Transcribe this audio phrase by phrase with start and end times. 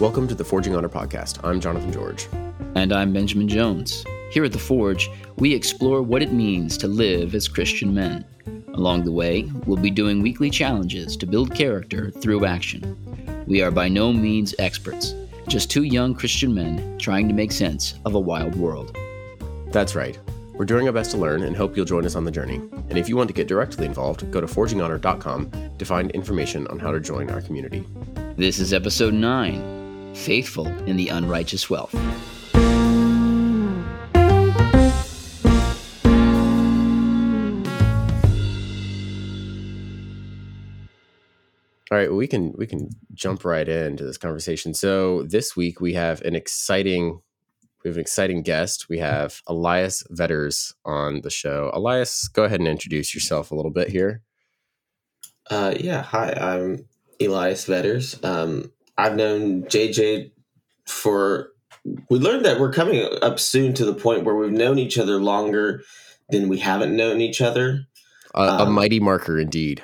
[0.00, 1.44] Welcome to the Forging Honor podcast.
[1.44, 2.26] I'm Jonathan George.
[2.74, 4.02] And I'm Benjamin Jones.
[4.30, 8.24] Here at The Forge, we explore what it means to live as Christian men.
[8.72, 13.44] Along the way, we'll be doing weekly challenges to build character through action.
[13.46, 15.14] We are by no means experts,
[15.48, 18.96] just two young Christian men trying to make sense of a wild world.
[19.66, 20.18] That's right.
[20.54, 22.56] We're doing our best to learn and hope you'll join us on the journey.
[22.88, 26.78] And if you want to get directly involved, go to forginghonor.com to find information on
[26.78, 27.86] how to join our community.
[28.38, 29.79] This is episode 9
[30.14, 31.94] faithful in the unrighteous wealth.
[41.92, 44.74] All right, well, we can we can jump right into this conversation.
[44.74, 47.20] So this week we have an exciting
[47.82, 48.88] we have an exciting guest.
[48.88, 51.70] We have Elias Vedders on the show.
[51.72, 54.22] Elias, go ahead and introduce yourself a little bit here.
[55.48, 56.86] Uh, yeah, hi, I'm
[57.20, 58.22] Elias Vedders.
[58.24, 58.70] Um,
[59.00, 60.30] I've known JJ
[60.86, 61.52] for.
[62.10, 65.18] We learned that we're coming up soon to the point where we've known each other
[65.18, 65.82] longer
[66.28, 67.86] than we haven't known each other.
[68.34, 69.82] Uh, um, a mighty marker, indeed.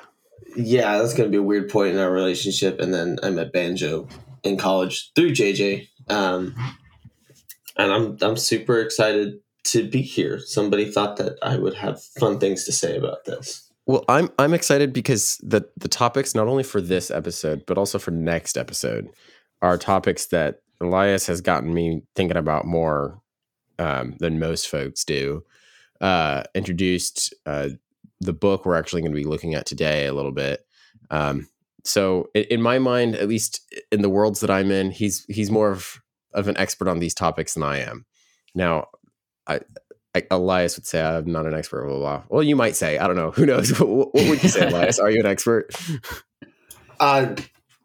[0.56, 2.81] Yeah, that's going to be a weird point in our relationship.
[2.81, 4.08] And then I met Banjo
[4.42, 6.55] in college through JJ, um,
[7.77, 10.39] and I'm I'm super excited to be here.
[10.39, 13.66] Somebody thought that I would have fun things to say about this.
[13.87, 17.98] Well, I'm I'm excited because the the topics not only for this episode but also
[17.98, 19.09] for next episode
[19.62, 23.20] are topics that Elias has gotten me thinking about more
[23.79, 25.45] um, than most folks do.
[26.01, 27.70] Uh, introduced uh,
[28.20, 30.67] the book we're actually going to be looking at today a little bit.
[31.11, 31.48] Um,
[31.84, 33.61] so, in, in, my mind, at least
[33.92, 36.01] in the worlds that I'm in, he's he's more of
[36.34, 38.05] of an expert on these topics than I am.
[38.55, 38.89] Now,
[39.47, 39.61] I
[40.31, 42.22] Elias would say, I'm not an expert, blah, blah, blah.
[42.28, 43.31] Well, you might say, I don't know.
[43.36, 43.70] Who knows?
[43.81, 44.98] what, would you say, Elias?
[44.98, 45.75] Are you an expert?
[46.98, 47.36] Uh,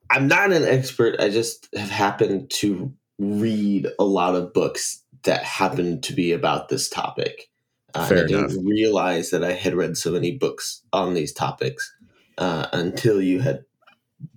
[0.10, 1.20] I'm not an expert.
[1.20, 6.70] I just have happened to read a lot of books that happen to be about
[6.70, 7.50] this topic.
[7.94, 11.94] Uh, I didn't realize that I had read so many books on these topics
[12.38, 13.66] uh, until you had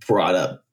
[0.07, 0.65] brought up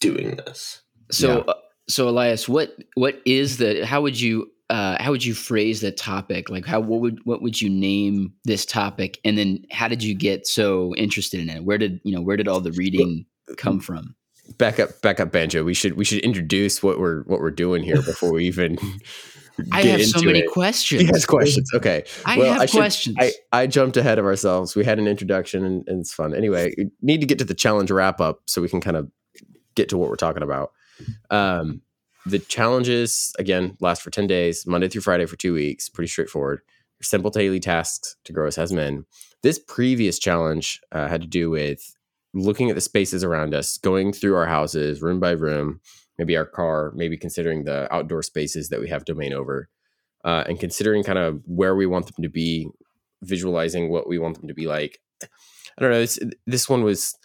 [0.00, 0.82] doing this.
[1.10, 1.52] So, yeah.
[1.52, 1.54] uh,
[1.88, 3.84] so Elias, what what is the?
[3.86, 6.48] How would you uh, how would you phrase the topic?
[6.48, 9.18] Like, how what would what would you name this topic?
[9.24, 11.64] And then, how did you get so interested in it?
[11.64, 13.26] Where did you know where did all the reading
[13.56, 14.14] come from?
[14.58, 15.64] Back up, back up, banjo.
[15.64, 18.78] We should we should introduce what we're what we're doing here before we even.
[19.72, 20.50] I have so many it.
[20.50, 21.02] questions.
[21.02, 21.68] He has questions.
[21.74, 23.16] Okay, I well, have I should, questions.
[23.20, 24.74] I, I jumped ahead of ourselves.
[24.74, 26.34] We had an introduction, and, and it's fun.
[26.34, 29.10] Anyway, need to get to the challenge wrap up so we can kind of
[29.74, 30.72] get to what we're talking about.
[31.28, 31.82] Um,
[32.26, 36.60] the challenges again last for 10 days monday through friday for two weeks pretty straightforward.
[37.02, 39.06] Simple daily tasks to grow us as men.
[39.42, 41.96] This previous challenge uh, had to do with
[42.34, 45.80] looking at the spaces around us going through our houses room by room
[46.18, 49.68] maybe our car maybe considering the outdoor spaces that we have domain over
[50.24, 52.68] uh, and considering kind of where we want them to be
[53.22, 54.98] visualizing what we want them to be like.
[55.22, 57.16] I don't know this, this one was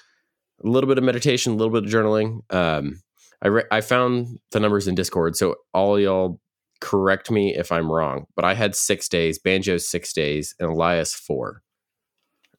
[0.64, 3.02] a little bit of meditation a little bit of journaling um,
[3.42, 6.40] I re- I found the numbers in Discord, so all y'all
[6.82, 11.14] correct me if I'm wrong, but I had six days, Banjo six days, and Elias
[11.14, 11.62] four.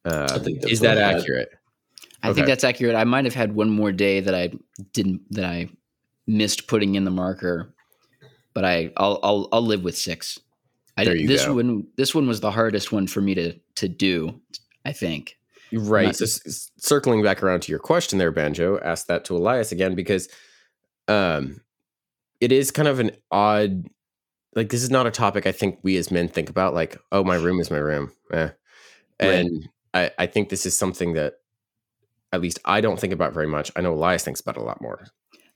[0.05, 1.49] Uh, is that accurate?
[2.23, 2.37] I okay.
[2.37, 2.95] think that's accurate.
[2.95, 4.53] I might have had one more day that I
[4.93, 5.69] didn't that I
[6.27, 7.75] missed putting in the marker,
[8.55, 10.39] but I I'll I'll, I'll live with six.
[10.97, 11.55] I there this go.
[11.55, 14.41] one this one was the hardest one for me to to do.
[14.85, 15.37] I think.
[15.73, 16.07] Right.
[16.07, 19.97] Not, so, circling back around to your question there, Banjo, ask that to Elias again
[19.97, 20.29] because
[21.09, 21.61] um
[22.41, 23.87] it is kind of an odd
[24.55, 27.25] like this is not a topic I think we as men think about like oh
[27.25, 28.51] my room is my room eh.
[29.21, 30.13] and right.
[30.19, 31.35] I, I think this is something that
[32.33, 34.81] at least I don't think about very much I know Elias thinks about a lot
[34.81, 35.07] more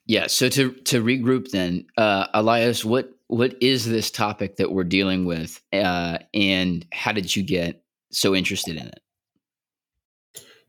[0.06, 4.84] yeah so to to regroup then uh Elias what what is this topic that we're
[4.84, 7.82] dealing with uh and how did you get
[8.12, 9.00] so interested in it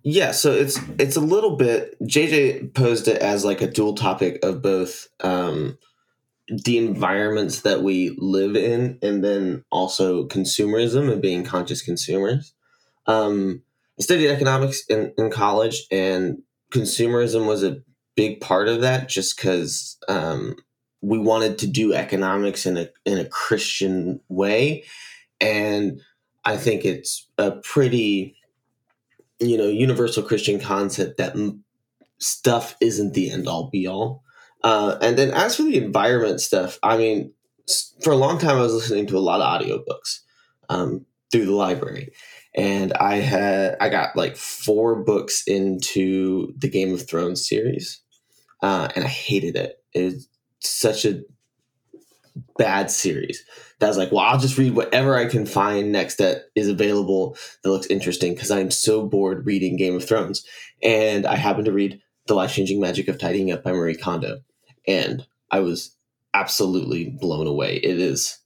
[0.04, 1.96] yeah, so it's it's a little bit.
[2.02, 5.78] JJ posed it as like a dual topic of both um,
[6.48, 12.54] the environments that we live in, and then also consumerism and being conscious consumers.
[13.06, 13.62] Um,
[14.00, 17.82] I studied economics in, in college, and consumerism was a
[18.16, 20.56] big part of that, just because um,
[21.02, 24.84] we wanted to do economics in a in a Christian way,
[25.40, 26.02] and
[26.44, 28.36] I think it's a pretty
[29.42, 31.36] you know universal christian concept that
[32.20, 34.24] stuff isn't the end all be all
[34.64, 37.34] uh, and then as for the environment stuff i mean
[38.04, 40.20] for a long time i was listening to a lot of audiobooks
[40.70, 42.12] um, through the library
[42.56, 48.02] and i had i got like four books into the game of thrones series
[48.62, 49.84] uh, and i hated it.
[49.94, 50.22] it
[50.60, 51.22] such a
[52.58, 53.44] bad series
[53.82, 57.36] that was like, well, I'll just read whatever I can find next that is available
[57.64, 60.46] that looks interesting because I'm so bored reading Game of Thrones.
[60.84, 64.42] And I happened to read The Life Changing Magic of Tidying Up by Marie Kondo.
[64.88, 65.96] And I was
[66.36, 67.78] absolutely blown away.
[67.78, 68.38] It is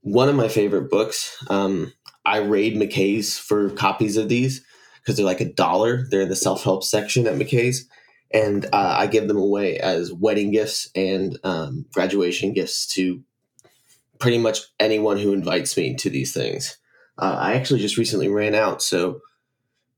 [0.00, 1.36] one of my favorite books.
[1.50, 1.92] Um,
[2.24, 4.64] I raid McKay's for copies of these
[5.00, 6.06] because they're like a dollar.
[6.08, 7.86] They're in the self help section at McKay's.
[8.34, 13.22] And uh, I give them away as wedding gifts and um, graduation gifts to
[14.18, 16.76] pretty much anyone who invites me to these things.
[17.16, 19.20] Uh, I actually just recently ran out, so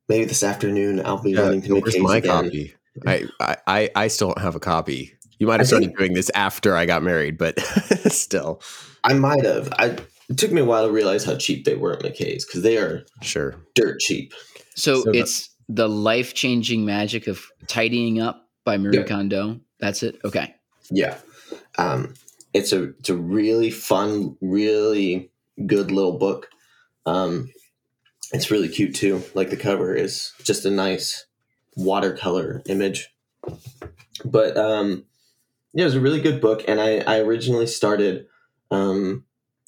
[0.08, 2.44] maybe this afternoon I'll be Yeah, running to where's McKay's my again.
[2.44, 2.74] copy?
[3.06, 5.12] I, I- I I still don't have a copy.
[5.38, 7.58] You might I have started think- doing this after I got married, but
[8.10, 8.60] still,
[9.02, 9.72] I might have.
[9.78, 9.96] I
[10.28, 12.76] it took me a while to realize how cheap they were at McKay's because they
[12.76, 13.54] are sure.
[13.74, 14.34] dirt cheap.
[14.74, 19.06] So, So the- it's the life changing magic of tidying up by Marie Yep.
[19.08, 19.60] Kondo.
[19.80, 20.18] That's it.
[20.24, 20.54] Okay.
[20.90, 21.18] Yeah,
[21.78, 22.14] um,
[22.54, 25.30] it's a it's a really fun, really
[25.66, 26.48] good little book.
[27.04, 27.50] Um,
[28.32, 29.22] it's really cute too.
[29.34, 31.26] Like the cover is just a nice
[31.76, 33.08] watercolor image.
[34.24, 35.04] But um,
[35.74, 38.26] yeah, it was a really good book, and I I originally started
[38.70, 39.24] um,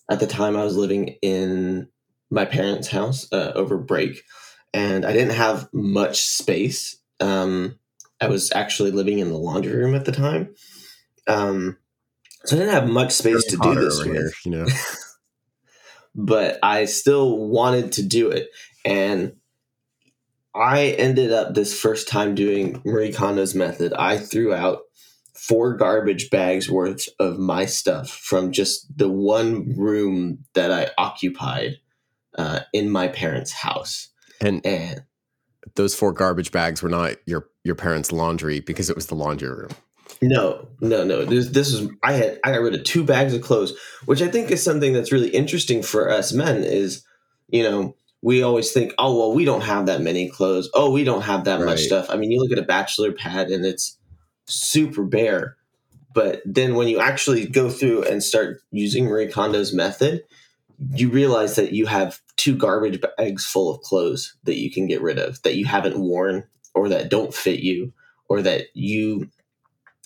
[0.09, 1.89] at the time I was living in
[2.31, 4.23] my parents' house uh, over break,
[4.73, 6.97] and I didn't have much space.
[7.21, 7.79] Um,
[8.21, 10.55] I was actually living in the laundry room at the time.
[11.27, 11.79] Um,
[12.45, 14.67] so I didn't have much space to do this with, here, you know.
[16.15, 18.49] but I still wanted to do it.
[18.85, 19.37] And
[20.55, 23.93] I ended up this first time doing Marie Kondo's method.
[23.93, 24.81] I threw out
[25.35, 31.77] four garbage bags worth of my stuff from just the one room that I occupied
[32.37, 34.09] uh, in my parents' house.
[34.41, 35.03] And And
[35.75, 39.51] those four garbage bags were not your your parents' laundry because it was the laundry
[39.51, 39.71] room.
[40.21, 41.25] No, no, no.
[41.25, 43.75] This this is I had I got rid of two bags of clothes,
[44.07, 46.65] which I think is something that's really interesting for us men.
[46.65, 47.05] Is
[47.49, 50.69] you know we always think, oh well, we don't have that many clothes.
[50.75, 52.11] Oh, we don't have that much stuff.
[52.11, 53.97] I mean, you look at a bachelor pad and it's
[54.47, 55.57] super bare,
[56.15, 60.25] but then when you actually go through and start using Marie Kondo's method,
[60.95, 65.03] you realize that you have two garbage bags full of clothes that you can get
[65.03, 66.45] rid of that you haven't worn
[66.75, 67.93] or that don't fit you
[68.29, 69.29] or that you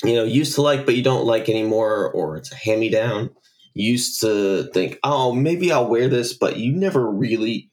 [0.02, 2.88] you know used to like but you don't like anymore or it's a hand me
[2.88, 3.31] down
[3.75, 7.70] used to think oh maybe i'll wear this but you never really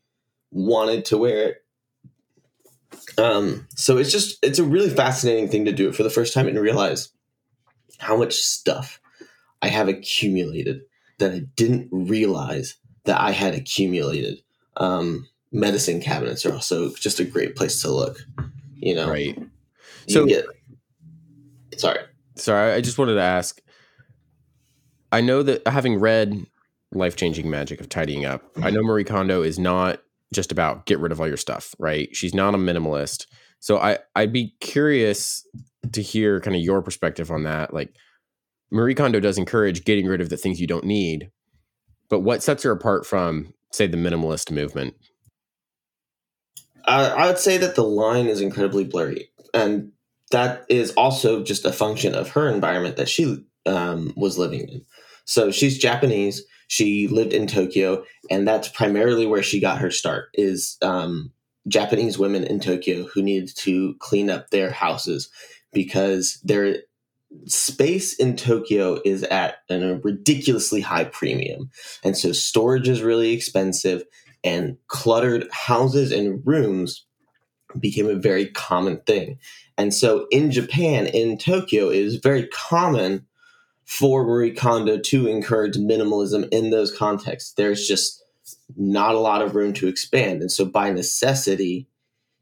[0.51, 1.57] wanted to wear it.
[3.17, 6.33] Um so it's just it's a really fascinating thing to do it for the first
[6.33, 7.09] time and realize
[7.97, 8.99] how much stuff
[9.61, 10.81] i have accumulated
[11.17, 12.75] that i didn't realize
[13.05, 14.41] that i had accumulated
[14.77, 18.19] um medicine cabinets are also just a great place to look
[18.75, 19.37] you know Right.
[19.37, 19.49] you
[20.07, 20.45] So- get
[21.77, 21.99] sorry
[22.35, 23.59] Sorry, I just wanted to ask.
[25.11, 26.45] I know that having read
[26.93, 30.01] Life Changing Magic of Tidying Up, I know Marie Kondo is not
[30.33, 32.07] just about get rid of all your stuff, right?
[32.15, 33.25] She's not a minimalist.
[33.59, 35.45] So I, I'd be curious
[35.91, 37.73] to hear kind of your perspective on that.
[37.73, 37.93] Like
[38.71, 41.31] Marie Kondo does encourage getting rid of the things you don't need,
[42.07, 44.95] but what sets her apart from, say, the minimalist movement?
[46.85, 49.91] I, I would say that the line is incredibly blurry, and
[50.31, 54.81] that is also just a function of her environment that she um, was living in.
[55.25, 56.43] So she's Japanese.
[56.67, 60.29] She lived in Tokyo, and that's primarily where she got her start.
[60.33, 61.31] Is um,
[61.67, 65.29] Japanese women in Tokyo who needed to clean up their houses
[65.71, 66.77] because their
[67.45, 71.69] space in Tokyo is at a ridiculously high premium,
[72.03, 74.03] and so storage is really expensive
[74.43, 77.05] and cluttered houses and rooms
[77.79, 79.37] became a very common thing.
[79.77, 83.25] And so in Japan, in Tokyo, it is very common
[83.85, 87.53] for Marie Kondo to encourage minimalism in those contexts.
[87.53, 88.23] There's just
[88.75, 90.41] not a lot of room to expand.
[90.41, 91.87] And so by necessity,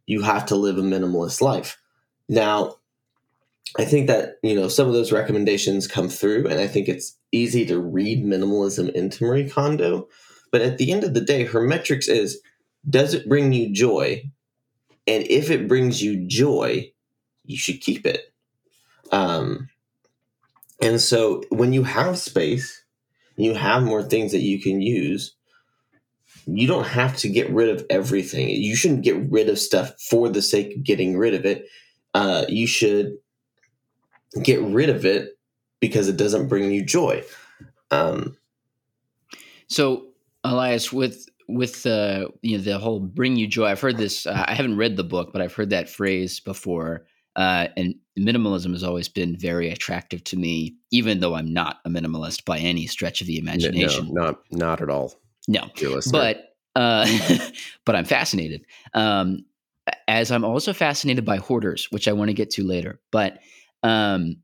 [0.06, 1.78] you have to live a minimalist life.
[2.30, 2.77] Now,
[3.78, 7.16] I think that, you know, some of those recommendations come through, and I think it's
[7.32, 10.08] easy to read minimalism into Marie Kondo.
[10.52, 12.42] But at the end of the day, her metrics is
[12.90, 14.24] does it bring you joy?
[15.06, 16.92] And if it brings you joy,
[17.46, 18.34] you should keep it.
[19.12, 19.70] Um,
[20.82, 22.84] and so when you have space,
[23.36, 25.36] you have more things that you can use.
[26.46, 28.50] You don't have to get rid of everything.
[28.50, 31.68] You shouldn't get rid of stuff for the sake of getting rid of it.
[32.14, 33.18] Uh, you should
[34.44, 35.38] get rid of it
[35.80, 37.24] because it doesn't bring you joy.
[37.92, 38.38] Um,
[39.68, 40.08] So,
[40.44, 44.26] Elias, with with the you know the whole "bring you joy," I've heard this.
[44.26, 47.06] Uh, I haven't read the book, but I've heard that phrase before.
[47.36, 51.90] Uh, and minimalism has always been very attractive to me, even though I'm not a
[51.90, 54.10] minimalist by any stretch of the imagination.
[54.12, 55.14] No, not not at all.
[55.48, 55.70] No,
[56.12, 57.08] but uh,
[57.86, 58.66] but I'm fascinated.
[58.94, 59.46] Um,
[60.08, 63.00] as I'm also fascinated by hoarders, which I want to get to later.
[63.12, 63.40] But
[63.84, 64.38] um,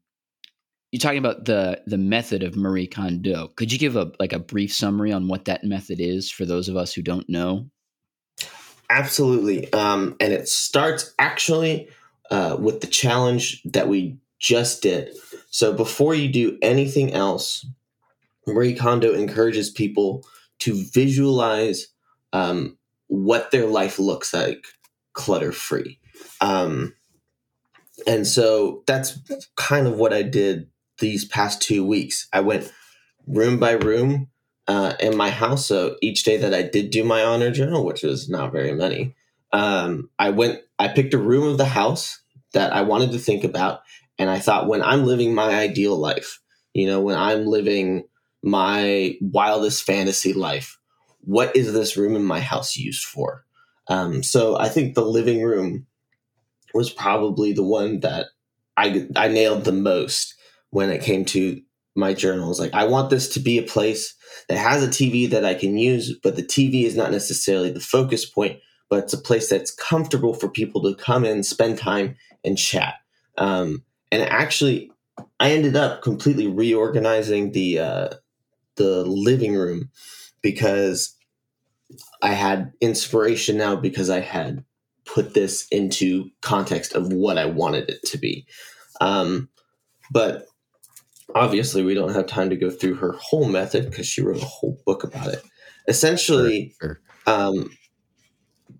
[0.92, 3.48] you're talking about the the method of Marie Kondo.
[3.56, 6.70] Could you give a like a brief summary on what that method is for those
[6.70, 7.68] of us who don't know?
[8.90, 11.90] Absolutely, um, and it starts actually
[12.30, 15.16] uh, with the challenge that we just did.
[15.50, 17.66] So before you do anything else,
[18.46, 20.26] Marie Kondo encourages people
[20.60, 21.88] to visualize
[22.34, 24.66] um, what their life looks like
[25.14, 26.00] clutter free.
[26.42, 26.94] Um,
[28.08, 29.20] and so that's
[29.56, 30.68] kind of what I did
[31.00, 32.28] these past two weeks.
[32.34, 32.72] I went
[33.28, 34.30] room by room
[34.68, 35.66] uh, in my house.
[35.66, 39.16] So each day that I did do my honor journal, which was not very many,
[39.52, 42.22] um, I went, I picked a room of the house
[42.54, 43.82] that I wanted to think about.
[44.18, 46.40] And I thought, when I'm living my ideal life,
[46.74, 48.04] you know, when I'm living
[48.44, 50.78] my wildest fantasy life,
[51.22, 53.46] what is this room in my house used for?
[53.88, 55.88] Um, so I think the living room
[56.74, 58.28] was probably the one that
[58.78, 60.36] I I nailed the most
[60.70, 61.62] when it came to
[61.96, 62.60] my journals.
[62.60, 64.16] Like I want this to be a place
[64.50, 67.80] that has a TV that I can use, but the TV is not necessarily the
[67.80, 72.16] focus point, but it's a place that's comfortable for people to come in, spend time,
[72.44, 72.96] and chat.
[73.38, 74.92] Um, and actually,
[75.40, 78.10] I ended up completely reorganizing the uh,
[78.76, 79.92] the living room
[80.42, 81.16] because
[82.22, 84.64] I had inspiration now because I had
[85.14, 88.46] put this into context of what I wanted it to be.
[89.00, 89.50] Um,
[90.12, 90.48] but
[91.36, 94.46] obviously, we don't have time to go through her whole method because she wrote a
[94.46, 95.44] whole book about it.
[95.88, 97.36] Essentially, sure, sure.
[97.36, 97.78] Um,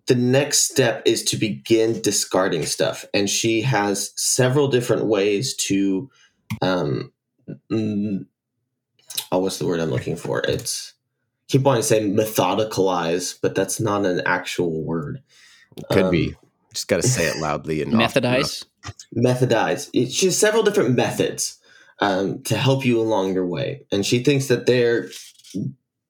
[0.08, 3.06] the next step is to begin discarding stuff.
[3.14, 6.10] And she has several different ways to,
[6.62, 7.12] um,
[7.72, 8.26] mm,
[9.32, 10.42] oh, what's the word I'm looking for?
[10.42, 10.94] It's,
[11.48, 15.22] keep wanting to say methodicalize, but that's not an actual word.
[15.92, 16.36] Could um, be.
[16.74, 18.66] Just got to say it loudly and methodize.
[19.14, 19.90] Methodize.
[19.94, 21.60] She has several different methods
[22.00, 25.10] um, to help you along your way, and she thinks that they're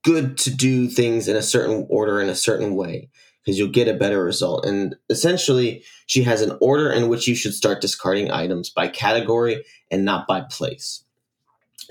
[0.04, 3.10] good to do things in a certain order in a certain way
[3.44, 4.66] because you'll get a better result.
[4.66, 9.66] And essentially, she has an order in which you should start discarding items by category
[9.92, 11.04] and not by place.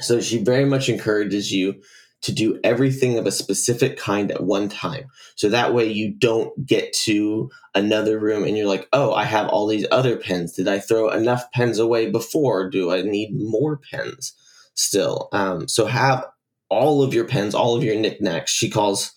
[0.00, 1.82] So she very much encourages you
[2.22, 5.06] to do everything of a specific kind at one time.
[5.34, 9.48] So that way you don't get to another room and you're like, oh, I have
[9.48, 10.52] all these other pens.
[10.52, 12.70] Did I throw enough pens away before?
[12.70, 14.34] Do I need more pens
[14.74, 15.28] still?
[15.32, 16.24] Um, so have
[16.68, 18.52] all of your pens, all of your knickknacks.
[18.52, 19.12] She calls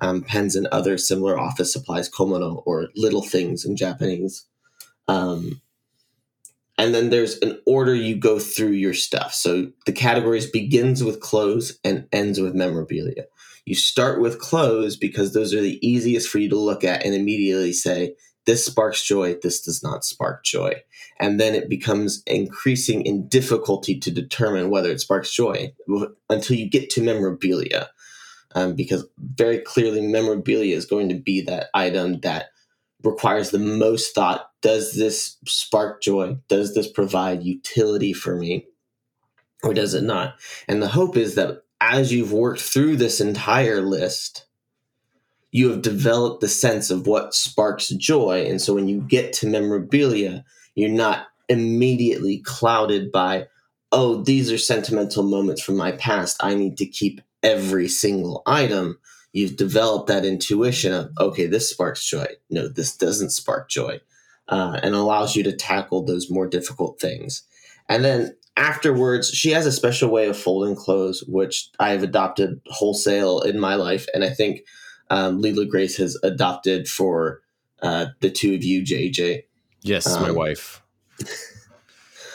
[0.00, 4.44] um, pens and other similar office supplies komono or little things in Japanese.
[5.06, 5.62] Um,
[6.78, 9.34] and then there's an order you go through your stuff.
[9.34, 13.24] So the categories begins with clothes and ends with memorabilia.
[13.64, 17.14] You start with clothes because those are the easiest for you to look at and
[17.14, 18.14] immediately say,
[18.46, 20.72] this sparks joy, this does not spark joy.
[21.20, 25.74] And then it becomes increasing in difficulty to determine whether it sparks joy
[26.30, 27.90] until you get to memorabilia
[28.54, 32.50] um, because very clearly memorabilia is going to be that item that
[33.04, 34.50] requires the most thought.
[34.60, 36.38] Does this spark joy?
[36.48, 38.66] Does this provide utility for me?
[39.62, 40.34] Or does it not?
[40.68, 44.46] And the hope is that as you've worked through this entire list,
[45.50, 48.46] you have developed the sense of what sparks joy.
[48.46, 53.46] And so when you get to memorabilia, you're not immediately clouded by,
[53.90, 56.36] oh, these are sentimental moments from my past.
[56.40, 58.98] I need to keep every single item,
[59.32, 62.26] you've developed that intuition of, okay, this sparks joy.
[62.50, 64.00] No, this doesn't spark joy.
[64.48, 67.42] Uh, and allows you to tackle those more difficult things.
[67.86, 73.40] And then afterwards, she has a special way of folding clothes, which I've adopted wholesale
[73.40, 74.06] in my life.
[74.14, 74.60] And I think
[75.10, 77.42] um, Leela Grace has adopted for
[77.82, 79.44] uh, the two of you, JJ.
[79.82, 80.82] Yes, um, my wife.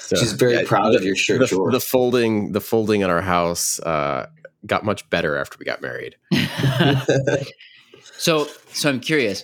[0.04, 1.72] So, she's very yeah, proud the, of your shirt the, drawer.
[1.72, 4.28] The folding, the folding in our house uh,
[4.66, 6.16] got much better after we got married.
[8.18, 9.44] so, so I'm curious.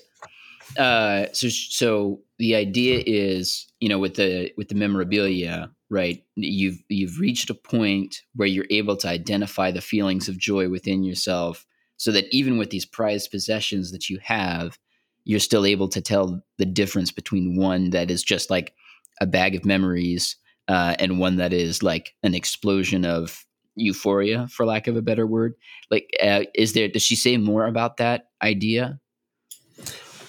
[0.77, 6.23] Uh, so, so the idea is, you know, with the with the memorabilia, right?
[6.35, 11.03] You've you've reached a point where you're able to identify the feelings of joy within
[11.03, 11.65] yourself,
[11.97, 14.77] so that even with these prized possessions that you have,
[15.25, 18.73] you're still able to tell the difference between one that is just like
[19.21, 23.45] a bag of memories uh, and one that is like an explosion of
[23.79, 25.53] euphoria for lack of a better word
[25.89, 28.99] like uh, is there does she say more about that idea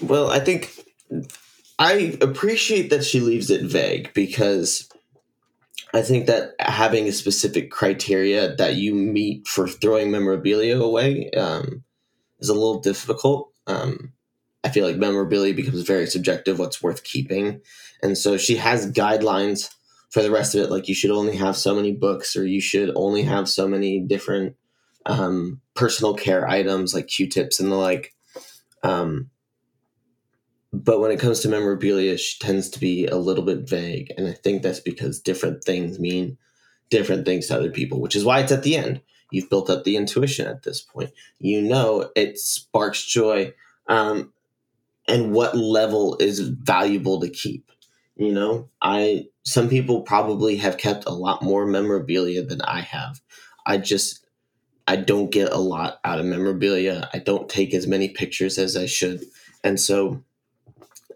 [0.01, 0.73] well i think
[1.81, 4.87] I appreciate that she leaves it vague because
[5.95, 11.83] I think that having a specific criteria that you meet for throwing memorabilia away um,
[12.39, 13.51] is a little difficult.
[13.67, 14.13] Um,
[14.63, 17.63] I feel like memorabilia becomes very subjective, what's worth keeping.
[18.03, 19.71] And so she has guidelines
[20.11, 22.61] for the rest of it, like you should only have so many books or you
[22.61, 24.57] should only have so many different
[25.07, 28.15] um, personal care items like Q tips and the like.
[28.83, 29.31] Um,
[30.73, 34.13] but when it comes to memorabilia, she tends to be a little bit vague.
[34.17, 36.39] And I think that's because different things mean
[36.91, 39.01] different things to other people, which is why it's at the end.
[39.31, 41.11] You've built up the intuition at this point.
[41.39, 43.55] You know it sparks joy.
[43.87, 44.33] Um,
[45.07, 47.71] and what level is valuable to keep.
[48.21, 53.19] You know, I some people probably have kept a lot more memorabilia than I have.
[53.65, 54.27] I just
[54.87, 57.09] I don't get a lot out of memorabilia.
[57.15, 59.25] I don't take as many pictures as I should.
[59.65, 60.23] And so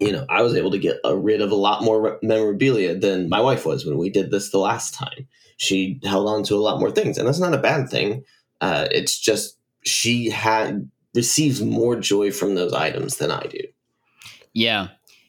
[0.01, 3.39] you know, I was able to get rid of a lot more memorabilia than my
[3.39, 5.27] wife was when we did this the last time.
[5.57, 8.23] She held on to a lot more things, and that's not a bad thing.
[8.61, 13.61] Uh, it's just she had receives more joy from those items than I do.
[14.53, 14.87] Yeah,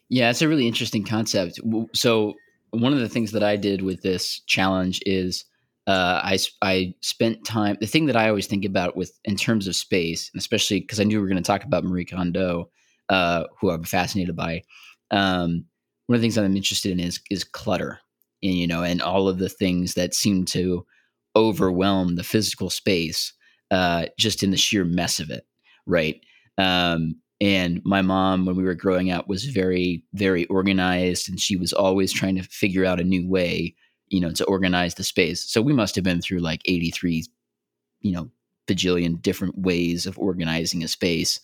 [0.08, 1.60] yeah, it's a really interesting concept.
[1.94, 2.34] So
[2.70, 5.44] one of the things that I did with this challenge is
[5.86, 7.76] uh, I I spent time.
[7.80, 11.00] The thing that I always think about with in terms of space, and especially because
[11.00, 12.70] I knew we were going to talk about Marie Kondo
[13.08, 14.62] uh, who I'm fascinated by.
[15.10, 15.64] Um,
[16.06, 18.00] one of the things I'm interested in is is clutter,
[18.42, 20.86] and you know, and all of the things that seem to
[21.34, 23.32] overwhelm the physical space,
[23.70, 25.46] uh, just in the sheer mess of it,
[25.86, 26.20] right?
[26.58, 31.56] Um, and my mom, when we were growing up, was very, very organized, and she
[31.56, 33.74] was always trying to figure out a new way,
[34.08, 35.42] you know, to organize the space.
[35.50, 37.24] So we must have been through like 83,
[38.00, 38.30] you know,
[38.66, 41.38] bajillion different ways of organizing a space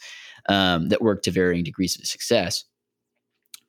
[0.48, 2.64] um, that worked to varying degrees of success.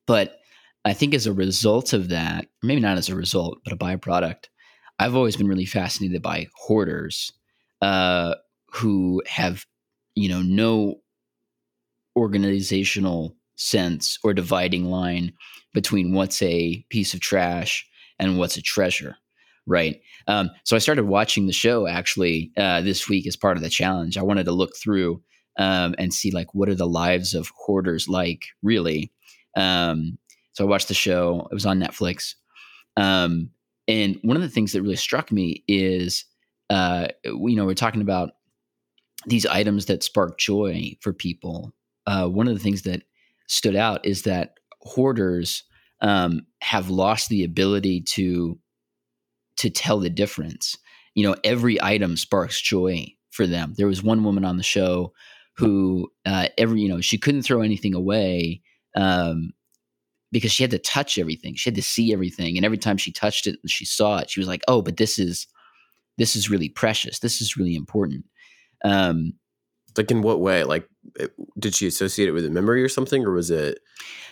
[0.08, 0.40] But
[0.86, 4.46] I think as a result of that, maybe not as a result, but a byproduct,
[4.98, 7.34] I've always been really fascinated by hoarders
[7.82, 8.36] uh,
[8.68, 9.66] who have,
[10.16, 11.03] you know, no
[12.16, 15.32] organizational sense or dividing line
[15.74, 17.88] between what's a piece of trash
[18.20, 19.16] and what's a treasure
[19.66, 23.64] right um, so i started watching the show actually uh, this week as part of
[23.64, 25.22] the challenge i wanted to look through
[25.58, 29.12] um, and see like what are the lives of hoarders like really.
[29.56, 30.18] Um,
[30.54, 31.48] so I watched the show.
[31.52, 32.36] It was on Netflix.
[32.98, 33.50] Um,
[33.88, 36.26] and one of the things that really struck me is,
[36.70, 38.32] uh, you know, we're talking about
[39.26, 41.74] these items that spark joy for people.
[42.06, 43.04] Uh, one of the things that
[43.48, 45.64] stood out is that hoarders
[46.02, 48.60] um, have lost the ability to
[49.58, 50.78] to tell the difference.
[51.16, 53.74] You know, every item sparks joy for them.
[53.78, 55.14] There was one woman on the show
[55.56, 58.62] who uh, every you know she couldn't throw anything away
[58.96, 59.52] um,
[60.32, 61.56] because she had to touch everything.
[61.56, 64.30] She had to see everything, and every time she touched it and she saw it,
[64.30, 65.48] she was like, "Oh, but this is
[66.18, 67.20] this is really precious.
[67.20, 68.26] This is really important."
[68.84, 69.34] Um,
[69.98, 70.64] like in what way?
[70.64, 70.88] Like,
[71.58, 73.80] did she associate it with a memory or something, or was it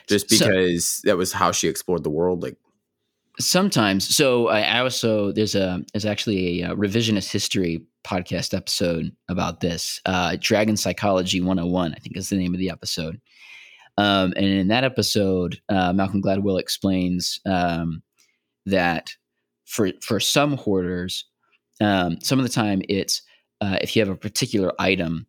[0.08, 2.44] just because so, that was how she explored the world?
[2.44, 2.58] Like,
[3.40, 4.14] sometimes.
[4.14, 10.02] So I also there's a there's actually a, a revisionist history podcast episode about this.
[10.06, 13.22] Uh, Dragon Psychology 101, I think is the name of the episode.
[13.98, 18.02] Um, and in that episode, uh, Malcolm Gladwell explains um,
[18.66, 19.12] that
[19.66, 21.26] for for some hoarders,
[21.80, 23.22] um, some of the time it's
[23.60, 25.28] uh, if you have a particular item,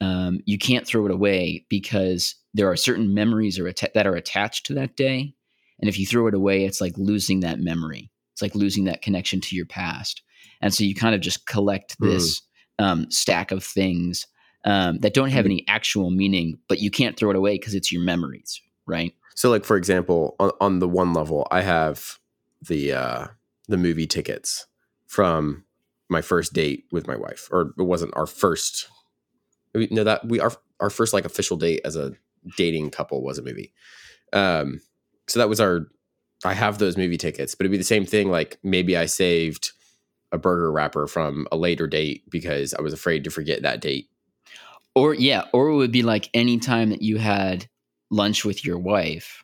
[0.00, 4.14] um, you can't throw it away because there are certain memories are att- that are
[4.14, 5.34] attached to that day,
[5.80, 8.10] and if you throw it away, it's like losing that memory.
[8.32, 10.22] It's like losing that connection to your past
[10.60, 12.08] and so you kind of just collect hmm.
[12.08, 12.40] this
[12.80, 12.84] mm.
[12.84, 14.26] um, stack of things
[14.64, 15.50] um, that don't have mm.
[15.50, 19.12] any actual meaning, but you can't throw it away because it's your memories, right?
[19.34, 22.18] So, like for example, on, on the one level, I have
[22.62, 23.26] the uh,
[23.68, 24.66] the movie tickets
[25.06, 25.64] from
[26.08, 28.88] my first date with my wife, or it wasn't our first.
[29.74, 32.12] No, that we our our first like official date as a
[32.56, 33.72] dating couple was a movie.
[34.32, 34.80] Um,
[35.26, 35.88] so that was our.
[36.44, 38.30] I have those movie tickets, but it'd be the same thing.
[38.30, 39.72] Like maybe I saved
[40.32, 44.08] a burger wrapper from a later date because I was afraid to forget that date.
[44.94, 47.66] Or yeah, or it would be like any time that you had
[48.10, 49.43] lunch with your wife,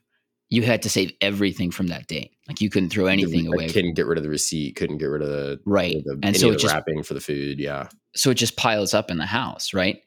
[0.51, 2.33] you had to save everything from that date.
[2.49, 3.69] Like you couldn't throw anything I away.
[3.69, 4.77] Couldn't get rid of the receipt.
[4.77, 5.97] Couldn't get rid of the right.
[5.97, 7.59] of The, and so it just wrapping for the food.
[7.59, 7.89] Yeah.
[8.15, 10.01] So it just piles up in the house, right?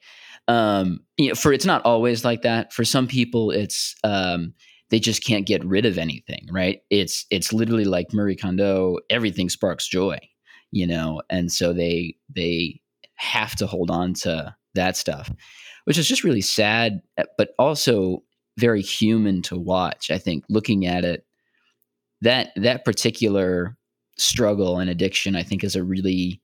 [0.48, 2.74] Um, you know, for it's not always like that.
[2.74, 4.54] For some people, it's um,
[4.90, 6.82] they just can't get rid of anything, right?
[6.90, 8.98] It's it's literally like Marie Kondo.
[9.10, 10.20] Everything sparks joy
[10.74, 12.82] you know, and so they they
[13.16, 15.32] have to hold on to that stuff,
[15.86, 17.00] which is just really sad.
[17.18, 18.24] Eh, but also,
[18.58, 20.12] very human to watch.
[20.12, 21.26] I think looking at it,
[22.22, 23.78] that that particular
[24.18, 26.42] struggle and addiction, I think, is a really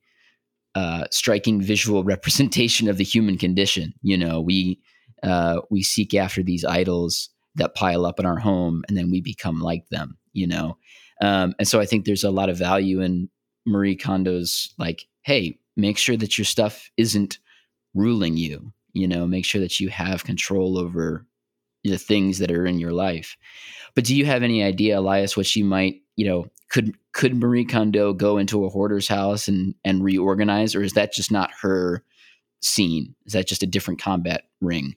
[0.76, 3.94] uh, striking visual representation of the human condition.
[4.02, 4.80] You know, we
[5.24, 9.22] uh, we seek after these idols that pile up in our home, and then we
[9.22, 10.18] become like them.
[10.34, 10.78] You know,
[11.22, 13.30] um, and so I think there's a lot of value in
[13.66, 17.40] Marie Kondo's like, hey, make sure that your stuff isn't
[17.94, 18.74] ruling you.
[18.94, 21.26] You know, make sure that you have control over
[21.84, 23.38] the things that are in your life.
[23.96, 27.66] But do you have any idea, Elias, what she might, you know, could could Marie
[27.66, 32.04] Kondo go into a hoarder's house and and reorganize, or is that just not her
[32.62, 33.16] scene?
[33.26, 34.96] Is that just a different combat ring?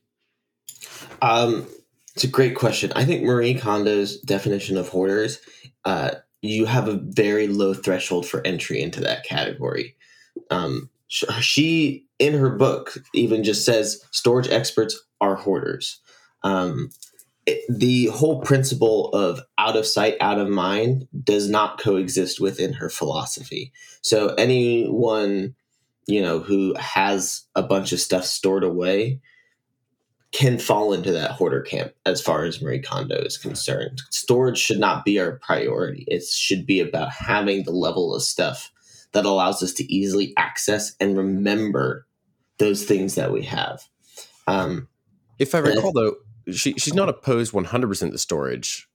[1.22, 1.66] Um,
[2.14, 2.92] it's a great question.
[2.94, 5.40] I think Marie Kondo's definition of hoarders,
[5.84, 6.10] uh,
[6.42, 9.96] you have a very low threshold for entry into that category.
[10.50, 16.00] Um, she, in her book, even just says storage experts are hoarders.
[16.44, 16.90] Um,
[17.46, 22.74] it, the whole principle of out of sight, out of mind does not coexist within
[22.74, 23.72] her philosophy.
[24.00, 25.54] So anyone,
[26.06, 29.20] you know, who has a bunch of stuff stored away
[30.32, 34.00] can fall into that hoarder camp as far as Marie Kondo is concerned.
[34.10, 36.04] Storage should not be our priority.
[36.08, 38.72] It should be about having the level of stuff
[39.12, 42.06] that allows us to easily access and remember
[42.58, 43.82] those things that we have.
[44.46, 44.88] Um,
[45.38, 46.16] if I recall, though,
[46.50, 48.88] she she's not opposed 100% to storage.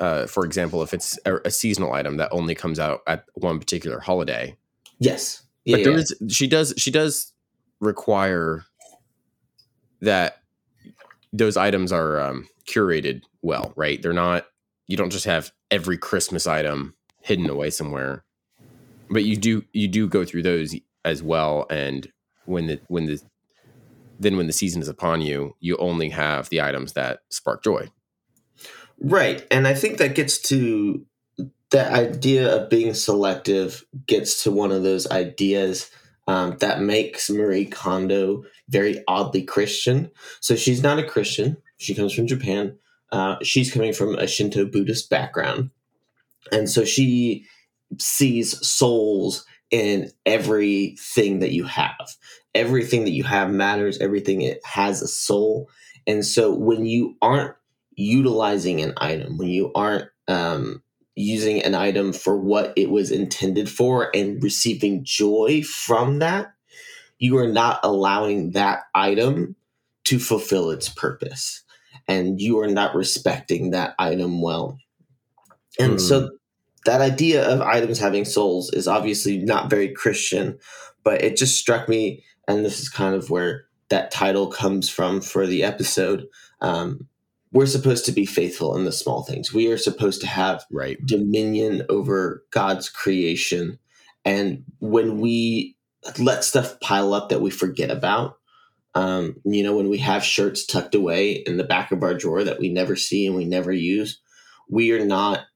[0.00, 3.58] Uh, for example, if it's a, a, seasonal item that only comes out at one
[3.58, 4.56] particular holiday.
[5.00, 5.42] Yes.
[5.64, 5.98] Yeah, but there yeah.
[5.98, 7.32] is she does she does
[7.80, 8.64] require
[10.00, 10.42] that
[11.32, 14.00] those items are um, curated well, right?
[14.00, 14.46] They're not
[14.86, 18.24] you don't just have every Christmas item hidden away somewhere,
[19.10, 21.66] but you do you do go through those as well.
[21.70, 22.10] And
[22.44, 23.20] when the when the
[24.18, 27.88] then when the season is upon you, you only have the items that spark joy.
[29.00, 29.46] Right.
[29.50, 31.04] And I think that gets to
[31.70, 35.90] that idea of being selective gets to one of those ideas
[36.26, 40.10] um, that makes Marie Kondo very oddly Christian.
[40.40, 41.56] So she's not a Christian.
[41.78, 42.78] She comes from Japan.
[43.12, 45.70] Uh, she's coming from a Shinto Buddhist background.
[46.52, 47.46] And so she
[47.98, 52.16] sees souls in everything that you have
[52.58, 55.70] everything that you have matters, everything it has a soul.
[56.06, 57.54] And so when you aren't
[57.94, 60.82] utilizing an item, when you aren't um,
[61.14, 66.52] using an item for what it was intended for and receiving joy from that,
[67.18, 69.56] you are not allowing that item
[70.04, 71.62] to fulfill its purpose.
[72.06, 74.78] And you are not respecting that item well.
[75.78, 76.00] And mm.
[76.00, 76.26] so hmm.
[76.86, 80.58] that idea of items having souls is obviously not very Christian,
[81.04, 85.20] but it just struck me and this is kind of where that title comes from
[85.20, 86.26] for the episode.
[86.60, 87.06] Um,
[87.52, 89.54] we're supposed to be faithful in the small things.
[89.54, 90.98] We are supposed to have right.
[91.06, 93.78] dominion over God's creation.
[94.24, 95.76] And when we
[96.18, 98.38] let stuff pile up that we forget about,
[98.94, 102.44] um, you know, when we have shirts tucked away in the back of our drawer
[102.44, 104.20] that we never see and we never use,
[104.68, 105.46] we are not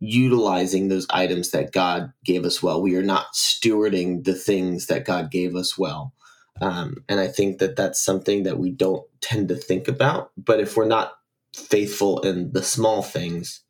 [0.00, 2.82] utilizing those items that God gave us well.
[2.82, 6.12] We are not stewarding the things that God gave us well.
[6.60, 10.30] Um, and I think that that's something that we don't tend to think about.
[10.36, 11.12] But if we're not
[11.54, 13.64] faithful in the small things,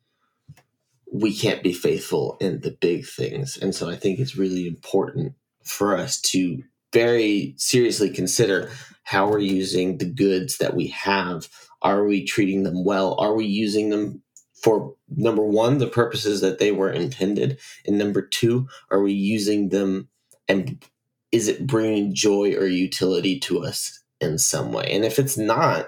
[1.11, 3.57] we can't be faithful in the big things.
[3.57, 8.69] And so I think it's really important for us to very seriously consider
[9.03, 11.47] how we're using the goods that we have.
[11.81, 13.15] Are we treating them well?
[13.19, 14.21] Are we using them
[14.55, 17.59] for number one, the purposes that they were intended?
[17.85, 20.07] And number two, are we using them
[20.47, 20.83] and
[21.33, 24.87] is it bringing joy or utility to us in some way?
[24.91, 25.87] And if it's not,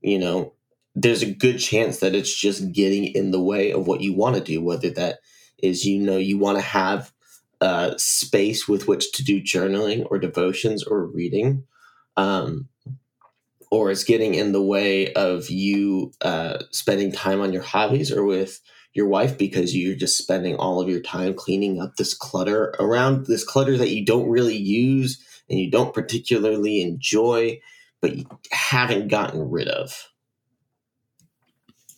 [0.00, 0.54] you know,
[0.94, 4.34] there's a good chance that it's just getting in the way of what you want
[4.36, 5.18] to do, whether that
[5.62, 7.12] is, you know, you want to have
[7.60, 11.64] a space with which to do journaling or devotions or reading.
[12.16, 12.68] Um,
[13.70, 18.24] or it's getting in the way of you uh, spending time on your hobbies or
[18.24, 18.60] with
[18.94, 23.26] your wife because you're just spending all of your time cleaning up this clutter around
[23.26, 27.58] this clutter that you don't really use and you don't particularly enjoy,
[28.00, 30.08] but you haven't gotten rid of.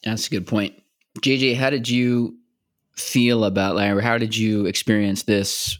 [0.04, 0.74] That's a good point.
[1.20, 2.36] JJ, how did you
[2.96, 5.78] feel about like how did you experience this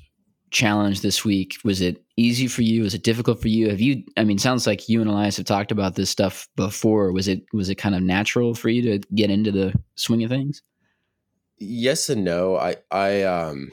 [0.51, 1.57] challenge this week?
[1.65, 2.83] Was it easy for you?
[2.83, 3.69] Was it difficult for you?
[3.69, 7.13] Have you I mean, sounds like you and Elias have talked about this stuff before.
[7.13, 10.31] Was it was it kind of natural for you to get into the swing of
[10.31, 10.63] things?
[11.65, 12.57] Yes and no.
[12.57, 13.71] I I um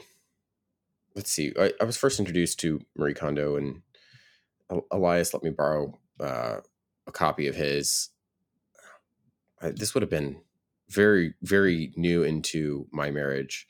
[1.14, 1.52] let's see.
[1.58, 3.82] I, I was first introduced to Marie Kondo and
[4.90, 6.60] Elias let me borrow uh,
[7.06, 8.08] a copy of his.
[9.60, 10.40] this would have been
[10.88, 13.68] very very new into my marriage.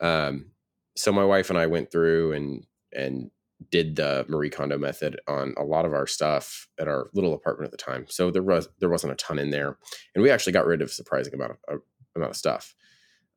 [0.00, 0.50] Um,
[0.96, 3.30] so my wife and I went through and and
[3.70, 7.66] did the Marie Kondo method on a lot of our stuff at our little apartment
[7.66, 8.06] at the time.
[8.08, 9.78] So there was there wasn't a ton in there,
[10.14, 11.78] and we actually got rid of a surprising amount of uh,
[12.16, 12.74] amount of stuff.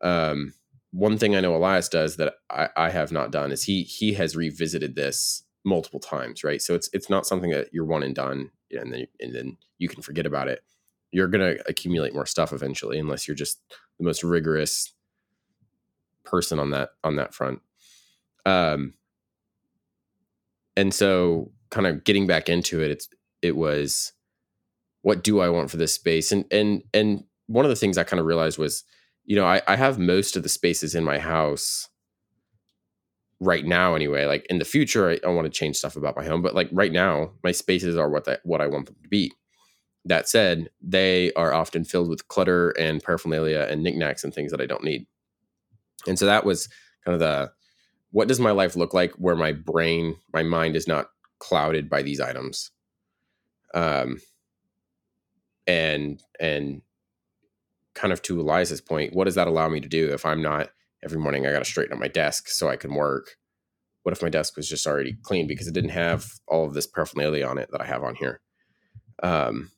[0.01, 0.53] Um,
[0.91, 4.13] one thing I know Elias does that I, I have not done is he he
[4.13, 6.61] has revisited this multiple times, right?
[6.61, 9.89] So it's it's not something that you're one and done, and then and then you
[9.89, 10.61] can forget about it.
[11.11, 13.59] You're gonna accumulate more stuff eventually, unless you're just
[13.99, 14.93] the most rigorous
[16.23, 17.61] person on that on that front.
[18.45, 18.93] Um,
[20.75, 23.09] and so kind of getting back into it, it's
[23.41, 24.13] it was
[25.01, 28.03] what do I want for this space, and and and one of the things I
[28.03, 28.83] kind of realized was,
[29.27, 31.89] you know, I, I have most of the spaces in my house
[33.39, 36.25] right now anyway like in the future I, I want to change stuff about my
[36.25, 39.09] home but like right now my spaces are what that what i want them to
[39.09, 39.31] be.
[40.05, 44.61] That said they are often filled with clutter and paraphernalia and knickknacks and things that
[44.61, 45.05] i don't need.
[46.07, 46.69] And so that was
[47.05, 47.51] kind of the
[48.11, 51.09] what does my life look like where my brain my mind is not
[51.39, 52.71] clouded by these items?
[53.73, 54.19] Um
[55.67, 56.81] and and
[57.97, 60.69] kind of to Elias's point what does that allow me to do if i'm not
[61.03, 63.37] every morning I got to straighten up my desk so I can work.
[64.03, 66.87] What if my desk was just already clean because it didn't have all of this
[66.87, 68.41] paraphernalia on it that I have on here?
[69.21, 69.71] Um,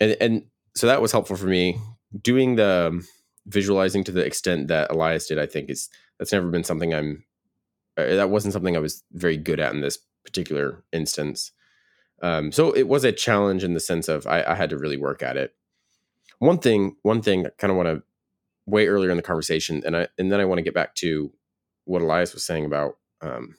[0.00, 1.78] and and so that was helpful for me.
[2.20, 3.06] Doing the
[3.46, 5.88] visualizing to the extent that Elias did, I think is
[6.18, 7.24] that's never been something I'm.
[7.98, 11.52] Uh, that wasn't something I was very good at in this particular instance.
[12.22, 14.96] Um, so it was a challenge in the sense of I, I had to really
[14.96, 15.54] work at it.
[16.42, 18.02] One thing, one thing I kind of want to
[18.66, 21.32] way earlier in the conversation, and I and then I want to get back to
[21.84, 23.54] what Elias was saying about um,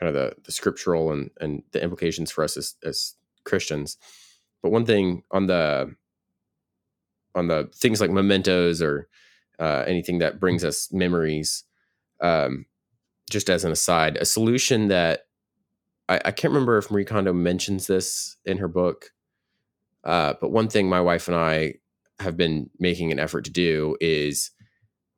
[0.00, 3.98] kind of the the scriptural and and the implications for us as as Christians.
[4.64, 5.94] But one thing on the
[7.36, 9.06] on the things like mementos or
[9.60, 11.62] uh, anything that brings us memories,
[12.20, 12.66] um,
[13.30, 15.28] just as an aside, a solution that
[16.08, 19.12] I, I can't remember if Marie Kondo mentions this in her book,
[20.02, 21.74] uh, but one thing my wife and I
[22.20, 24.50] have been making an effort to do is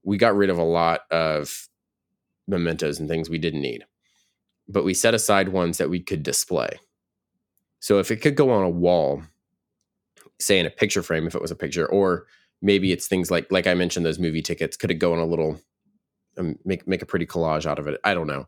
[0.03, 1.69] we got rid of a lot of
[2.47, 3.85] mementos and things we didn't need,
[4.69, 6.79] but we set aside ones that we could display.
[7.81, 9.23] So if it could go on a wall,
[10.39, 12.27] say in a picture frame, if it was a picture, or
[12.61, 15.27] maybe it's things like like I mentioned those movie tickets, could it go on a
[15.27, 15.59] little
[16.37, 17.99] um, make make a pretty collage out of it?
[18.05, 18.47] I don't know.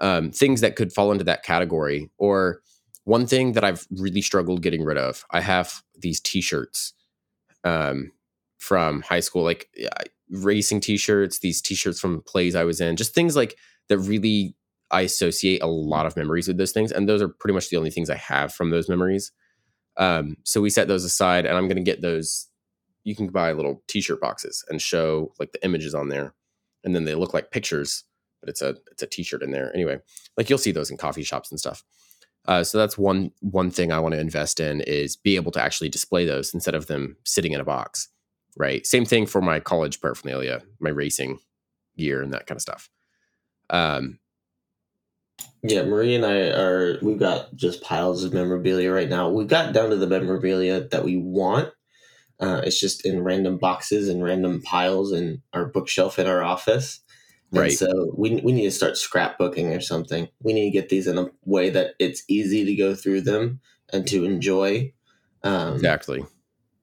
[0.00, 2.60] Um, things that could fall into that category, or
[3.04, 5.24] one thing that I've really struggled getting rid of.
[5.30, 6.92] I have these T-shirts
[7.64, 8.12] um,
[8.58, 9.68] from high school, like
[10.30, 13.56] racing t-shirts, these t-shirts from plays I was in, just things like
[13.88, 14.54] that really
[14.90, 16.92] I associate a lot of memories with those things.
[16.92, 19.32] And those are pretty much the only things I have from those memories.
[19.96, 22.48] Um, so we set those aside and I'm going to get those.
[23.04, 26.34] You can buy little t-shirt boxes and show like the images on there.
[26.84, 28.04] And then they look like pictures,
[28.40, 29.74] but it's a, it's a t-shirt in there.
[29.74, 29.98] Anyway,
[30.36, 31.84] like you'll see those in coffee shops and stuff.
[32.48, 35.62] Uh, so that's one one thing I want to invest in is be able to
[35.62, 38.08] actually display those instead of them sitting in a box.
[38.56, 38.84] Right.
[38.86, 41.38] Same thing for my college paraphernalia, my racing
[41.96, 42.88] gear, and that kind of stuff.
[43.70, 44.18] Um,
[45.62, 49.28] yeah, Marie and I are we've got just piles of memorabilia right now.
[49.28, 51.68] We've got down to the memorabilia that we want.
[52.40, 57.00] Uh, it's just in random boxes and random piles in our bookshelf in our office.
[57.50, 57.70] Right.
[57.70, 60.28] And so we, we need to start scrapbooking or something.
[60.42, 63.60] We need to get these in a way that it's easy to go through them
[63.92, 64.92] and to enjoy.
[65.42, 66.24] Um, exactly.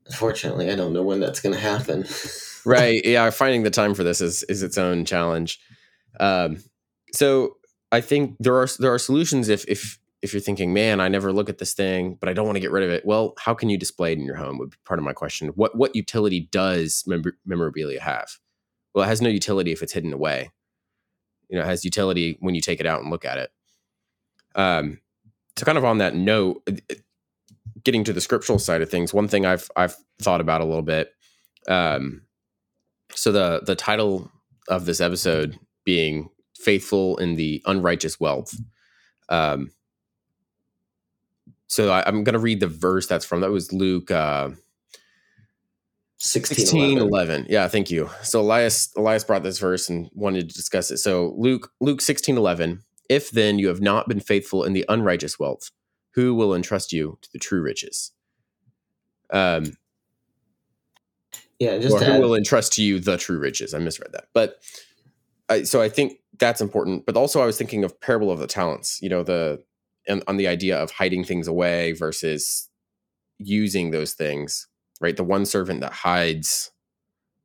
[0.08, 2.06] Unfortunately, I don't know when that's going to happen.
[2.66, 3.04] right.
[3.06, 3.30] Yeah.
[3.30, 5.60] Finding the time for this is, is its own challenge.
[6.20, 6.64] Um,
[7.14, 7.58] so
[7.92, 11.32] I think there are, there are solutions if, if, if you're thinking, man, I never
[11.32, 13.06] look at this thing, but I don't want to get rid of it.
[13.06, 14.58] Well, how can you display it in your home?
[14.58, 15.50] Would be part of my question.
[15.50, 17.04] What, what utility does
[17.46, 18.40] memorabilia have?
[18.96, 20.52] Well, it has no utility if it's hidden away.
[21.50, 23.52] You know, has utility when you take it out and look at it.
[24.56, 25.00] Um,
[25.58, 26.68] so kind of on that note,
[27.84, 30.82] getting to the scriptural side of things, one thing I've I've thought about a little
[30.82, 31.14] bit.
[31.68, 32.24] Um,
[33.12, 34.32] so the the title
[34.68, 38.56] of this episode being "Faithful in the Unrighteous Wealth."
[39.30, 39.72] Um,
[41.68, 44.12] so I, am going to read the verse that's from that was Luke.
[44.12, 44.52] Uh,
[46.18, 47.48] 16, 11.
[47.50, 48.10] Yeah, thank you.
[48.24, 50.98] So Elias Elias brought this verse and wanted to discuss it.
[50.98, 52.82] So Luke Luke 16, 11.
[53.10, 55.72] If then you have not been faithful in the unrighteous wealth,
[56.14, 58.12] who will entrust you to the true riches?
[59.32, 59.74] Um
[61.60, 63.74] yeah, just or who add- will entrust to you the true riches.
[63.74, 64.26] I misread that.
[64.34, 64.60] But
[65.48, 67.06] I, so I think that's important.
[67.06, 69.64] But also I was thinking of parable of the talents, you know, the
[70.08, 72.70] and on the idea of hiding things away versus
[73.38, 74.68] using those things
[75.02, 75.16] right?
[75.16, 76.72] The one servant that hides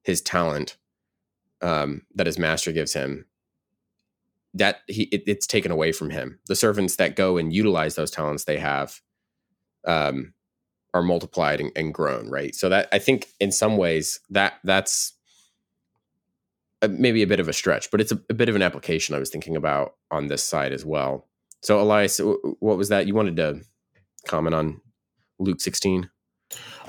[0.03, 0.77] his talent
[1.63, 3.27] um, that his master gives him,
[4.55, 6.39] that he it, it's taken away from him.
[6.47, 9.01] The servants that go and utilize those talents they have
[9.87, 10.35] um,
[10.95, 12.55] are multiplied and, and grown, right?
[12.55, 15.15] So that I think in some ways that that's
[16.83, 19.15] a, maybe a bit of a stretch, but it's a, a, bit of an application
[19.15, 21.29] I was thinking about on this side as well.
[21.63, 23.07] So Elias, what was that?
[23.07, 23.61] You wanted to
[24.27, 24.81] comment on
[25.39, 26.09] Luke 16?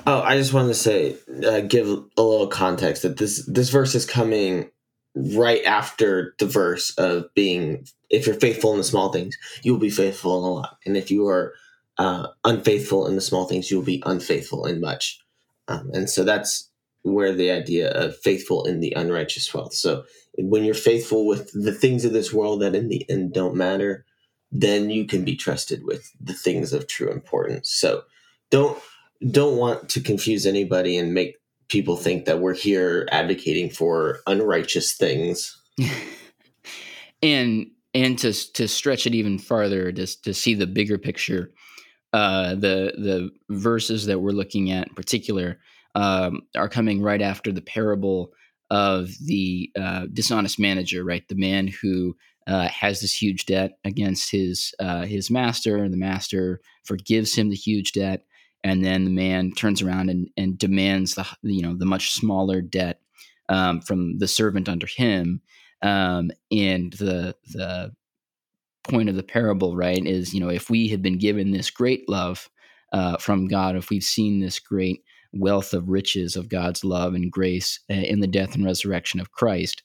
[0.06, 3.94] Oh, I just wanted to say, uh, give a little context that this this verse
[3.94, 4.70] is coming
[5.14, 9.80] right after the verse of being, if you're faithful in the small things, you will
[9.80, 11.54] be faithful in a lot, and if you are
[11.98, 15.20] uh, unfaithful in the small things, you will be unfaithful in much.
[15.68, 16.70] Um, and so that's
[17.02, 19.74] where the idea of faithful in the unrighteous wealth.
[19.74, 20.04] So
[20.38, 24.04] when you're faithful with the things of this world that in the end don't matter,
[24.50, 27.70] then you can be trusted with the things of true importance.
[27.70, 28.02] So
[28.50, 28.80] don't
[29.30, 31.36] don't want to confuse anybody and make
[31.68, 35.60] people think that we're here advocating for unrighteous things.
[37.22, 41.52] and and to to stretch it even farther, just to see the bigger picture,
[42.12, 45.58] uh, the the verses that we're looking at in particular
[45.94, 48.32] um, are coming right after the parable
[48.70, 51.26] of the uh, dishonest manager, right?
[51.28, 55.98] The man who uh, has this huge debt against his uh, his master, and the
[55.98, 58.24] master forgives him the huge debt,
[58.64, 62.60] and then the man turns around and, and demands the you know the much smaller
[62.60, 63.00] debt
[63.48, 65.40] um, from the servant under him.
[65.82, 67.92] Um, and the the
[68.84, 72.08] point of the parable, right, is you know if we have been given this great
[72.08, 72.48] love
[72.92, 77.32] uh, from God, if we've seen this great wealth of riches of God's love and
[77.32, 79.82] grace uh, in the death and resurrection of Christ,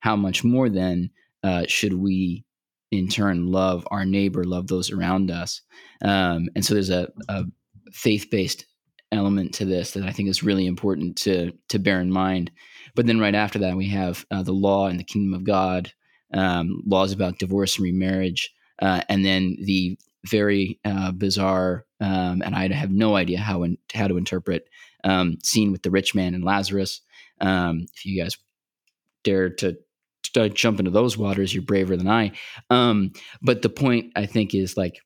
[0.00, 1.10] how much more then
[1.42, 2.44] uh, should we
[2.90, 5.62] in turn love our neighbor, love those around us?
[6.04, 7.44] Um, and so there's a, a
[7.92, 8.66] faith based
[9.12, 12.50] element to this that I think is really important to to bear in mind.
[12.94, 15.92] But then right after that, we have uh, the law and the kingdom of God,
[16.32, 22.54] um, laws about divorce and remarriage, uh, and then the very uh, bizarre, um, and
[22.54, 24.68] I have no idea how in, how to interpret
[25.04, 27.00] um, scene with the rich man and Lazarus.
[27.40, 28.36] Um, if you guys
[29.24, 29.78] dare to,
[30.34, 32.32] to, jump into those waters, you're braver than I.
[32.68, 35.00] Um, but the point I think is like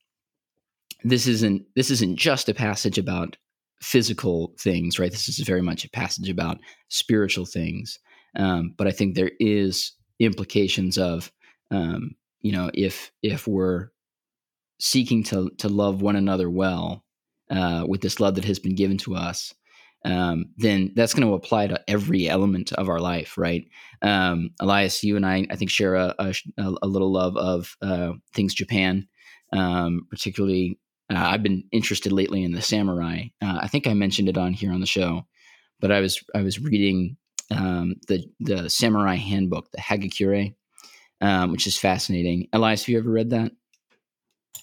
[1.03, 3.37] this isn't this isn't just a passage about
[3.81, 5.11] physical things, right?
[5.11, 7.99] This is very much a passage about spiritual things.
[8.35, 11.31] Um, but I think there is implications of
[11.71, 13.89] um, you know if if we're
[14.79, 17.03] seeking to to love one another well
[17.49, 19.53] uh, with this love that has been given to us,
[20.05, 23.67] um, then that's going to apply to every element of our life, right?
[24.01, 28.13] Um, Elias, you and I, I think, share a, a, a little love of uh,
[28.33, 29.07] things Japan,
[29.51, 30.79] um, particularly.
[31.09, 33.25] Uh, I've been interested lately in the samurai.
[33.41, 35.25] Uh, I think I mentioned it on here on the show,
[35.79, 37.17] but I was I was reading
[37.51, 40.55] um, the the samurai handbook, the Hagakure,
[41.21, 42.47] um, which is fascinating.
[42.53, 43.51] Elias, have you ever read that?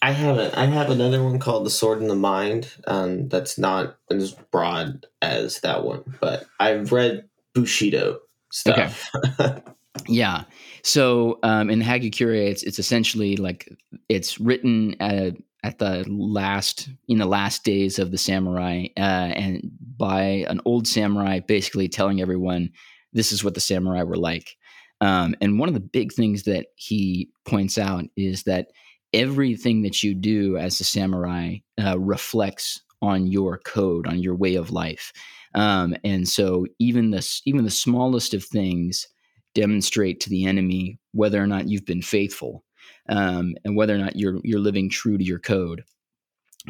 [0.01, 0.57] I haven't.
[0.57, 2.73] I have another one called The Sword in the Mind.
[2.89, 8.19] Um, that's not as broad as that one, but I've read Bushido
[8.51, 9.11] stuff.
[9.39, 9.63] Okay.
[10.09, 10.45] yeah.
[10.83, 13.73] So um, in Hagakure, it's it's essentially like
[14.09, 19.01] it's written at, at the last in the last days of the samurai, uh,
[19.37, 22.71] and by an old samurai, basically telling everyone
[23.13, 24.57] this is what the samurai were like.
[25.01, 28.69] Um, and one of the big things that he points out is that
[29.13, 34.55] everything that you do as a samurai uh, reflects on your code, on your way
[34.55, 35.13] of life.
[35.55, 39.07] Um, and so even the even the smallest of things
[39.55, 42.65] demonstrate to the enemy whether or not you've been faithful
[43.09, 45.85] um, and whether or not you're you're living true to your code.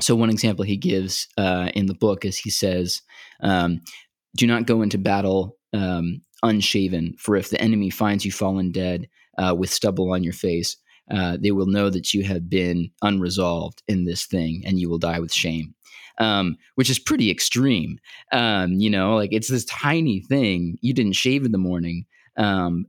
[0.00, 3.02] So one example he gives uh, in the book is he says,
[3.40, 3.80] um,
[4.36, 9.08] "Do not go into battle um, unshaven, for if the enemy finds you fallen dead
[9.38, 10.76] uh, with stubble on your face,
[11.10, 14.98] uh, they will know that you have been unresolved in this thing and you will
[14.98, 15.74] die with shame.
[16.18, 17.98] Um, which is pretty extreme.
[18.32, 20.78] Um, you know, like it's this tiny thing.
[20.82, 22.04] You didn't shave in the morning.
[22.36, 22.86] Um,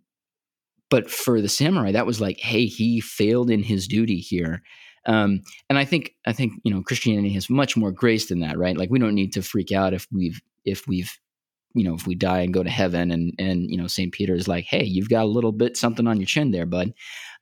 [0.93, 4.61] but for the samurai, that was like, hey, he failed in his duty here.
[5.07, 8.59] Um, and I think I think you know Christianity has much more grace than that,
[8.59, 8.77] right?
[8.77, 11.11] Like we don't need to freak out if we've if we've
[11.73, 14.11] you know if we die and go to heaven and and you know St.
[14.11, 16.93] Peter is like, hey, you've got a little bit something on your chin there, bud.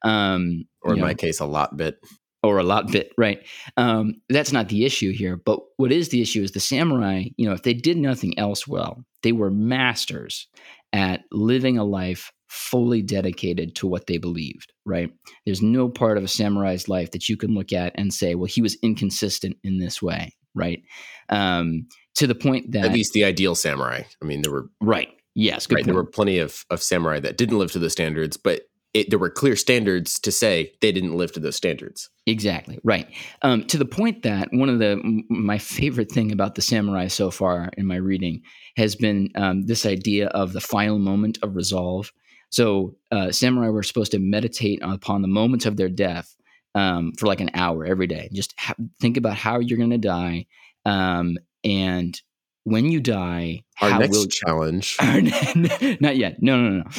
[0.01, 1.99] Um, or in know, my case, a lot bit.
[2.43, 3.45] Or a lot bit, right?
[3.75, 5.35] Um, that's not the issue here.
[5.35, 8.65] But what is the issue is the samurai, you know, if they did nothing else
[8.65, 10.47] well, they were masters
[10.93, 15.09] at living a life fully dedicated to what they believed, right?
[15.45, 18.45] There's no part of a samurai's life that you can look at and say, well,
[18.45, 20.83] he was inconsistent in this way, right?
[21.29, 24.03] Um, to the point that At least the ideal samurai.
[24.21, 25.07] I mean, there were right.
[25.33, 28.35] Yes, good right, there were plenty of of samurai that didn't live to the standards,
[28.35, 32.09] but it, there were clear standards to say they didn't live to those standards.
[32.25, 33.07] Exactly right.
[33.43, 37.07] Um, to the point that one of the m- my favorite thing about the samurai
[37.07, 38.41] so far in my reading
[38.75, 42.11] has been um, this idea of the final moment of resolve.
[42.51, 46.35] So uh, samurai were supposed to meditate upon the moment of their death
[46.75, 48.29] um, for like an hour every day.
[48.33, 50.45] Just ha- think about how you're going to die,
[50.85, 52.19] um, and
[52.63, 54.95] when you die, Our how next will challenge.
[55.99, 56.41] not yet.
[56.41, 56.83] No, no, no.
[56.83, 56.89] no.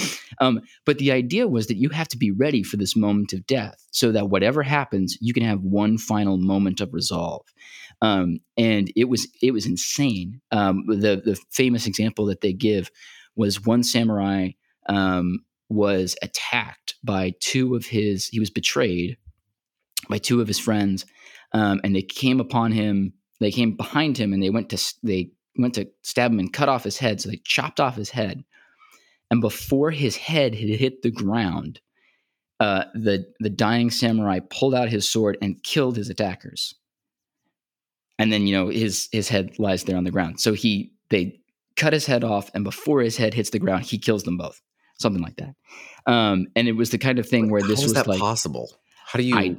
[0.40, 3.46] Um, but the idea was that you have to be ready for this moment of
[3.46, 7.46] death, so that whatever happens, you can have one final moment of resolve.
[8.00, 10.40] Um, and it was it was insane.
[10.50, 12.90] Um, the the famous example that they give
[13.36, 14.50] was one samurai
[14.88, 18.28] um, was attacked by two of his.
[18.28, 19.16] He was betrayed
[20.08, 21.06] by two of his friends,
[21.52, 23.12] um, and they came upon him.
[23.40, 26.68] They came behind him, and they went to they went to stab him and cut
[26.68, 27.20] off his head.
[27.20, 28.44] So they chopped off his head,
[29.30, 31.80] and before his head had hit the ground,
[32.60, 36.74] uh, the the dying samurai pulled out his sword and killed his attackers.
[38.18, 40.40] And then you know his his head lies there on the ground.
[40.40, 41.40] So he they
[41.76, 44.60] cut his head off, and before his head hits the ground, he kills them both.
[45.02, 45.54] Something like that.
[46.06, 48.20] Um, and it was the kind of thing where How this is was that like
[48.20, 48.70] possible?
[49.06, 49.36] How do you?
[49.36, 49.56] I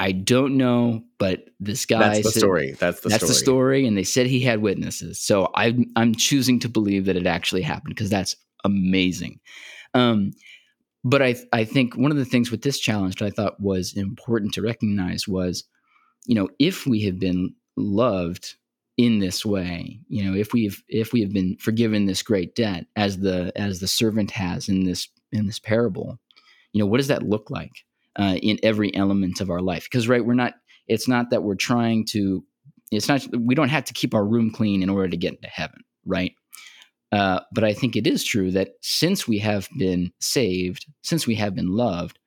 [0.00, 2.72] I don't know, but this guy that's the said- story.
[2.78, 3.28] That's the that's story.
[3.28, 5.18] the story, and they said he had witnesses.
[5.18, 9.40] So I'm I'm choosing to believe that it actually happened because that's amazing.
[9.94, 10.32] Um,
[11.04, 13.96] but I I think one of the things with this challenge that I thought was
[13.96, 15.64] important to recognize was,
[16.26, 18.54] you know, if we have been loved
[18.98, 22.86] in this way, you know, if we've if we have been forgiven this great debt
[22.96, 26.18] as the as the servant has in this in this parable,
[26.72, 27.84] you know, what does that look like
[28.18, 29.84] uh, in every element of our life?
[29.84, 30.54] Because right, we're not.
[30.88, 32.44] It's not that we're trying to
[32.90, 35.48] it's not we don't have to keep our room clean in order to get into
[35.48, 36.32] heaven right
[37.12, 41.34] uh, but i think it is true that since we have been saved since we
[41.34, 42.18] have been loved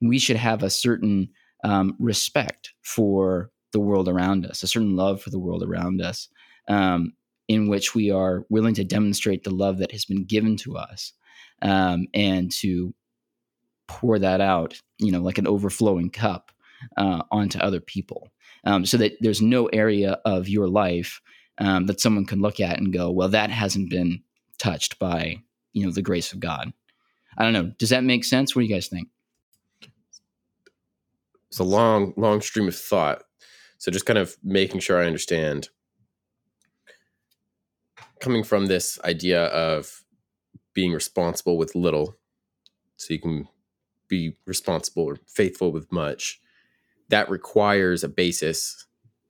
[0.00, 1.28] we should have a certain
[1.64, 6.28] um, respect for the world around us a certain love for the world around us
[6.68, 7.12] um,
[7.48, 11.12] in which we are willing to demonstrate the love that has been given to us
[11.62, 12.94] um, and to
[13.86, 16.50] pour that out you know like an overflowing cup
[16.96, 18.30] uh, onto other people
[18.64, 21.20] um, so that there's no area of your life
[21.58, 24.22] um, that someone can look at and go, well, that hasn't been
[24.58, 25.42] touched by
[25.72, 26.72] you know the grace of God.
[27.36, 27.72] I don't know.
[27.78, 28.54] Does that make sense?
[28.54, 29.08] What do you guys think?
[31.48, 33.22] It's a long, long stream of thought.
[33.78, 35.68] So just kind of making sure I understand.
[38.20, 40.04] Coming from this idea of
[40.74, 42.16] being responsible with little,
[42.96, 43.48] so you can
[44.08, 46.40] be responsible or faithful with much,
[47.08, 48.86] that requires a basis,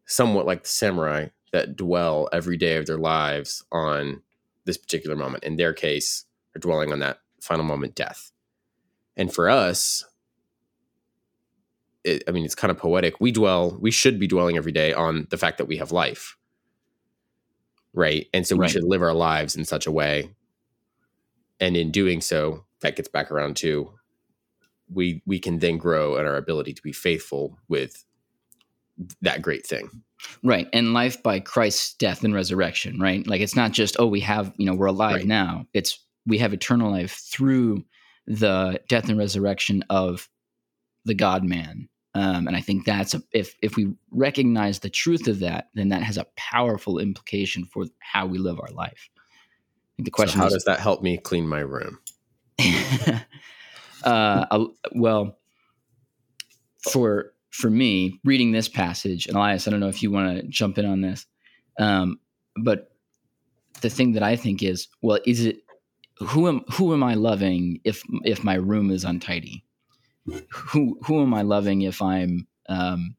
[0.06, 4.22] somewhat like the samurai that dwell every day of their lives on
[4.64, 5.44] this particular moment.
[5.44, 8.32] In their case, they're dwelling on that final moment, death.
[9.16, 10.04] And for us,
[12.08, 13.20] it, I mean, it's kind of poetic.
[13.20, 16.36] We dwell, we should be dwelling every day on the fact that we have life.
[17.94, 18.26] Right.
[18.32, 20.30] And so we should live our lives in such a way.
[21.58, 23.92] And in doing so, that gets back around to
[24.90, 28.04] we we can then grow in our ability to be faithful with
[29.22, 30.02] that great thing.
[30.42, 30.68] Right.
[30.72, 33.26] And life by Christ's death and resurrection, right?
[33.26, 35.26] Like it's not just, oh, we have, you know, we're alive Right.
[35.26, 35.66] now.
[35.72, 37.84] It's we have eternal life through
[38.26, 40.28] the death and resurrection of
[41.04, 41.88] the God man.
[42.14, 45.90] Um, and I think that's a, if if we recognize the truth of that, then
[45.90, 49.10] that has a powerful implication for how we live our life.
[49.98, 51.98] The So question how is, does that help me clean my room?
[54.04, 55.38] uh, well,
[56.80, 60.46] for for me, reading this passage, and Elias, I don't know if you want to
[60.48, 61.26] jump in on this,
[61.78, 62.20] um,
[62.56, 62.90] but
[63.80, 65.58] the thing that I think is, well, is it
[66.18, 69.64] who am who am I loving if if my room is untidy?
[70.52, 73.16] Who who am I loving if I'm um,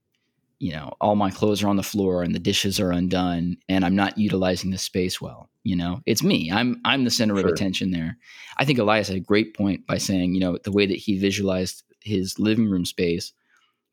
[0.59, 3.85] you know all my clothes are on the floor and the dishes are undone and
[3.85, 5.49] I'm not utilizing the space well?
[5.63, 6.51] You know, it's me.
[6.51, 7.47] I'm I'm the center Sure.
[7.47, 8.17] of attention there.
[8.57, 11.17] I think Elias had a great point by saying, you know, the way that he
[11.19, 13.33] visualized his living room space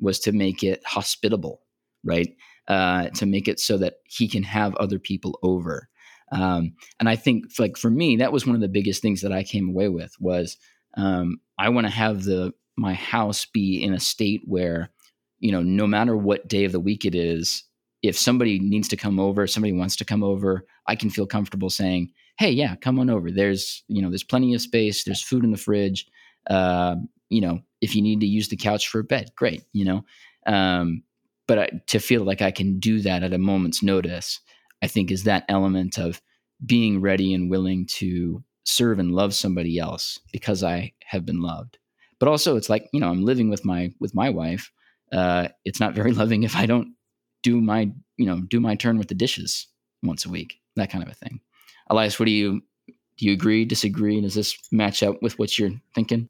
[0.00, 1.60] was to make it hospitable,
[2.04, 2.34] right?
[2.68, 5.88] Uh, to make it so that he can have other people over.
[6.32, 9.32] Um, and I think, like for me, that was one of the biggest things that
[9.32, 10.56] I came away with was
[10.96, 14.90] um, I want to have the my house be in a state where,
[15.38, 17.64] you know, no matter what day of the week it is,
[18.02, 21.70] if somebody needs to come over, somebody wants to come over, I can feel comfortable
[21.70, 23.30] saying, "Hey, yeah, come on over.
[23.30, 25.04] There's you know, there's plenty of space.
[25.04, 26.06] There's food in the fridge.
[26.48, 26.96] Uh,
[27.28, 29.64] you know, if you need to use the couch for a bed, great.
[29.72, 30.04] You know,
[30.46, 31.02] um,
[31.48, 34.40] but I, to feel like I can do that at a moment's notice,
[34.82, 36.20] I think is that element of
[36.64, 41.78] being ready and willing to serve and love somebody else because I have been loved.
[42.18, 44.70] But also, it's like you know, I'm living with my with my wife.
[45.12, 46.94] Uh, it's not very loving if I don't
[47.42, 49.66] do my you know do my turn with the dishes
[50.02, 51.40] once a week, that kind of a thing.
[51.88, 52.60] Elias, what do you
[53.18, 53.26] do?
[53.26, 53.64] You agree?
[53.64, 54.20] Disagree?
[54.20, 56.28] Does this match up with what you're thinking?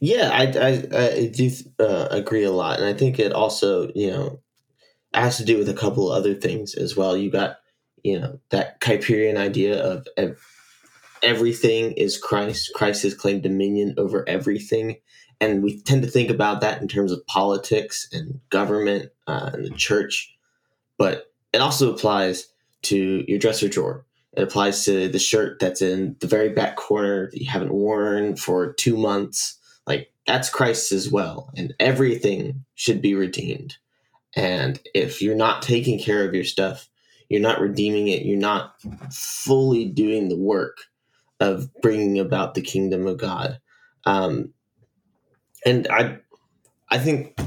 [0.00, 4.10] Yeah, I I, I do uh, agree a lot, and I think it also you
[4.10, 4.40] know
[5.14, 7.16] has to do with a couple other things as well.
[7.16, 7.58] You got
[8.02, 10.06] you know that Kuyperian idea of
[11.22, 12.72] everything is Christ.
[12.74, 14.96] Christ has claimed dominion over everything,
[15.40, 19.64] and we tend to think about that in terms of politics and government uh, and
[19.64, 20.34] the church,
[20.98, 22.48] but it also applies
[22.82, 24.04] to your dresser drawer.
[24.34, 28.36] It applies to the shirt that's in the very back corner that you haven't worn
[28.36, 29.58] for two months.
[29.86, 33.76] Like that's Christ as well, and everything should be redeemed.
[34.34, 36.88] And if you're not taking care of your stuff,
[37.28, 38.74] you're not redeeming it, you're not
[39.10, 40.78] fully doing the work
[41.42, 43.58] of bringing about the kingdom of God.
[44.04, 44.54] Um,
[45.66, 46.18] and I,
[46.88, 47.38] I think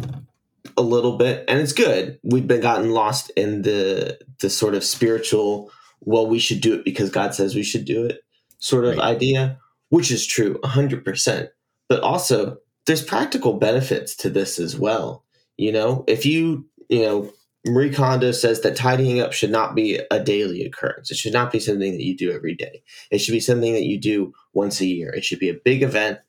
[0.78, 2.20] a little bit, and it's good.
[2.24, 5.72] We've been gotten lost in the the sort of spiritual.
[6.02, 8.22] Well, we should do it because God says we should do it,
[8.60, 9.16] sort of right.
[9.16, 9.58] idea,
[9.90, 11.50] which is true, hundred percent.
[11.88, 15.24] But also, there's practical benefits to this as well.
[15.58, 17.32] You know, if you you know
[17.66, 21.10] Marie Kondo says that tidying up should not be a daily occurrence.
[21.10, 22.84] It should not be something that you do every day.
[23.10, 25.10] It should be something that you do once a year.
[25.10, 26.20] It should be a big event.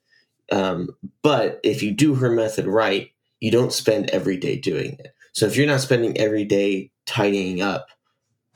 [0.51, 0.89] Um,
[1.23, 3.11] but if you do her method right,
[3.41, 5.15] you don't spend every day doing it.
[5.33, 7.89] So if you're not spending every day tidying up,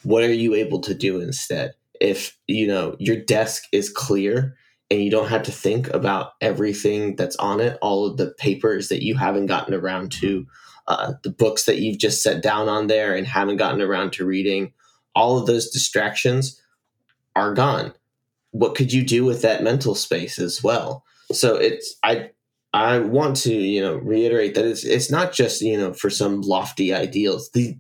[0.03, 1.74] what are you able to do instead?
[2.01, 4.57] If you know your desk is clear
[4.91, 8.89] and you don't have to think about everything that's on it, all of the papers
[8.89, 10.47] that you haven't gotten around to
[10.91, 14.26] uh, the books that you've just set down on there and haven't gotten around to
[14.26, 14.72] reading,
[15.14, 16.61] all of those distractions
[17.36, 17.95] are gone.
[18.51, 21.05] What could you do with that mental space as well?
[21.30, 22.30] So it's I
[22.72, 26.41] I want to you know reiterate that it's it's not just you know for some
[26.41, 27.51] lofty ideals.
[27.53, 27.78] The,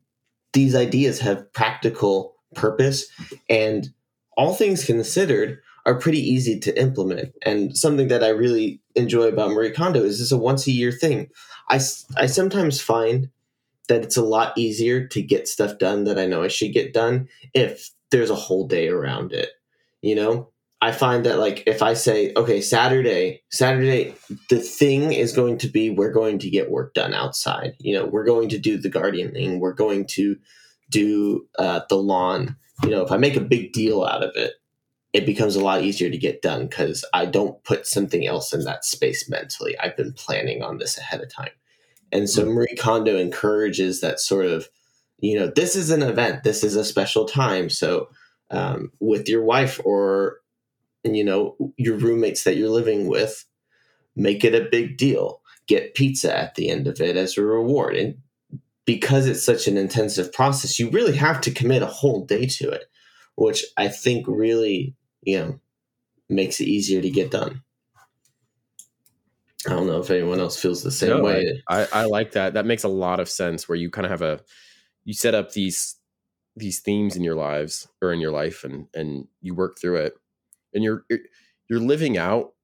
[0.52, 3.06] these ideas have practical purpose,
[3.48, 3.88] and
[4.36, 7.32] all things considered, are pretty easy to implement.
[7.42, 10.92] And something that I really enjoy about Marie Kondo is this a once a year
[10.92, 11.28] thing.
[11.68, 11.80] I,
[12.16, 13.30] I sometimes find
[13.88, 16.92] that it's a lot easier to get stuff done that I know I should get
[16.92, 19.50] done if there's a whole day around it.
[20.02, 20.50] You know,
[20.82, 24.14] I find that like if I say, okay, Saturday, Saturday,
[24.48, 27.74] the thing is going to be we're going to get work done outside.
[27.78, 30.36] You know, we're going to do the gardening, thing, we're going to
[30.88, 32.56] do uh, the lawn.
[32.82, 34.54] You know, if I make a big deal out of it,
[35.12, 38.64] it becomes a lot easier to get done because I don't put something else in
[38.64, 39.76] that space mentally.
[39.78, 41.50] I've been planning on this ahead of time.
[42.12, 42.52] And so mm-hmm.
[42.52, 44.68] Marie Kondo encourages that sort of,
[45.18, 47.70] you know, this is an event, this is a special time.
[47.70, 48.08] So
[48.50, 50.38] um, with your wife or,
[51.04, 53.44] you know, your roommates that you're living with,
[54.16, 55.40] make it a big deal.
[55.66, 57.96] Get pizza at the end of it as a reward.
[57.96, 58.18] And
[58.84, 62.70] because it's such an intensive process, you really have to commit a whole day to
[62.70, 62.84] it,
[63.36, 65.60] which I think really, you know,
[66.28, 67.62] makes it easier to get done.
[69.66, 71.62] I don't know if anyone else feels the same no, way.
[71.68, 72.54] I, I like that.
[72.54, 74.40] That makes a lot of sense where you kind of have a
[75.04, 75.96] you set up these
[76.56, 80.14] these themes in your lives or in your life and and you work through it
[80.72, 81.04] and you're
[81.68, 82.54] you're living out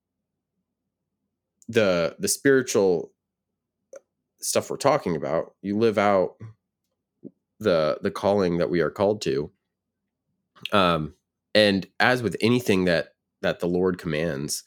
[1.68, 3.12] the the spiritual
[4.40, 5.54] stuff we're talking about.
[5.60, 6.36] You live out
[7.58, 9.50] the the calling that we are called to.
[10.72, 11.14] Um
[11.56, 14.62] and as with anything that that the Lord commands,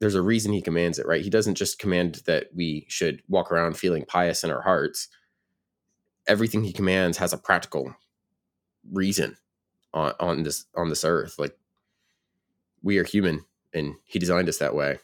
[0.00, 1.22] there's a reason he commands it, right?
[1.22, 5.08] He doesn't just command that we should walk around feeling pious in our hearts.
[6.26, 7.94] Everything he commands has a practical
[8.90, 9.36] reason
[9.92, 11.38] on, on this on this earth.
[11.38, 11.54] Like
[12.82, 13.44] we are human
[13.74, 15.00] and he designed us that way.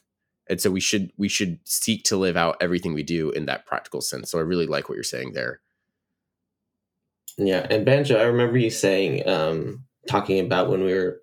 [0.48, 3.66] And so we should we should seek to live out everything we do in that
[3.66, 4.30] practical sense.
[4.30, 5.60] So I really like what you're saying there.
[7.36, 11.20] Yeah, and Banjo, I remember you saying, um, talking about when we were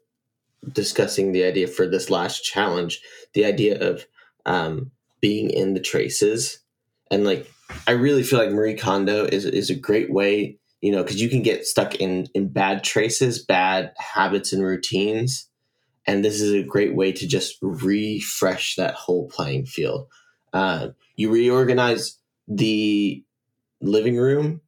[0.71, 3.01] discussing the idea for this last challenge,
[3.33, 4.05] the idea of
[4.45, 6.59] um, being in the traces,
[7.11, 7.49] and like
[7.87, 11.29] I really feel like Marie Kondo is is a great way, you know, because you
[11.29, 15.49] can get stuck in in bad traces, bad habits and routines,
[16.05, 20.07] and this is a great way to just refresh that whole playing field.
[20.51, 22.17] Uh, you reorganize
[22.47, 23.23] the
[23.81, 24.61] living room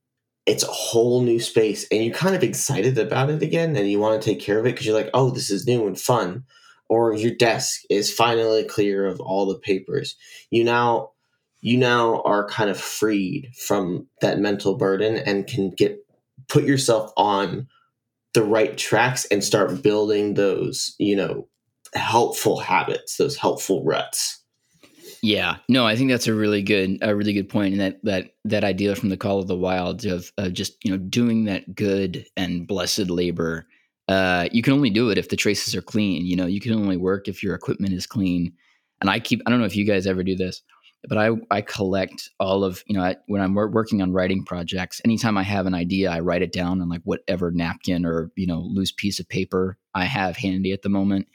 [0.45, 3.99] it's a whole new space and you're kind of excited about it again and you
[3.99, 6.43] want to take care of it because you're like, oh, this is new and fun.
[6.87, 10.15] Or your desk is finally clear of all the papers.
[10.51, 11.11] You now
[11.61, 15.97] you now are kind of freed from that mental burden and can get
[16.47, 17.67] put yourself on
[18.35, 21.47] the right tracks and start building those, you know,
[21.95, 24.43] helpful habits, those helpful ruts.
[25.25, 28.35] Yeah, no, I think that's a really good, a really good point, and that that
[28.43, 31.73] that idea from the Call of the Wild of, of just you know doing that
[31.73, 33.65] good and blessed labor.
[34.07, 36.27] Uh, you can only do it if the traces are clean.
[36.27, 38.53] You know, you can only work if your equipment is clean.
[39.01, 40.61] And I keep, I don't know if you guys ever do this,
[41.09, 45.01] but I I collect all of you know I, when I'm working on writing projects.
[45.05, 48.45] Anytime I have an idea, I write it down on like whatever napkin or you
[48.45, 51.27] know loose piece of paper I have handy at the moment,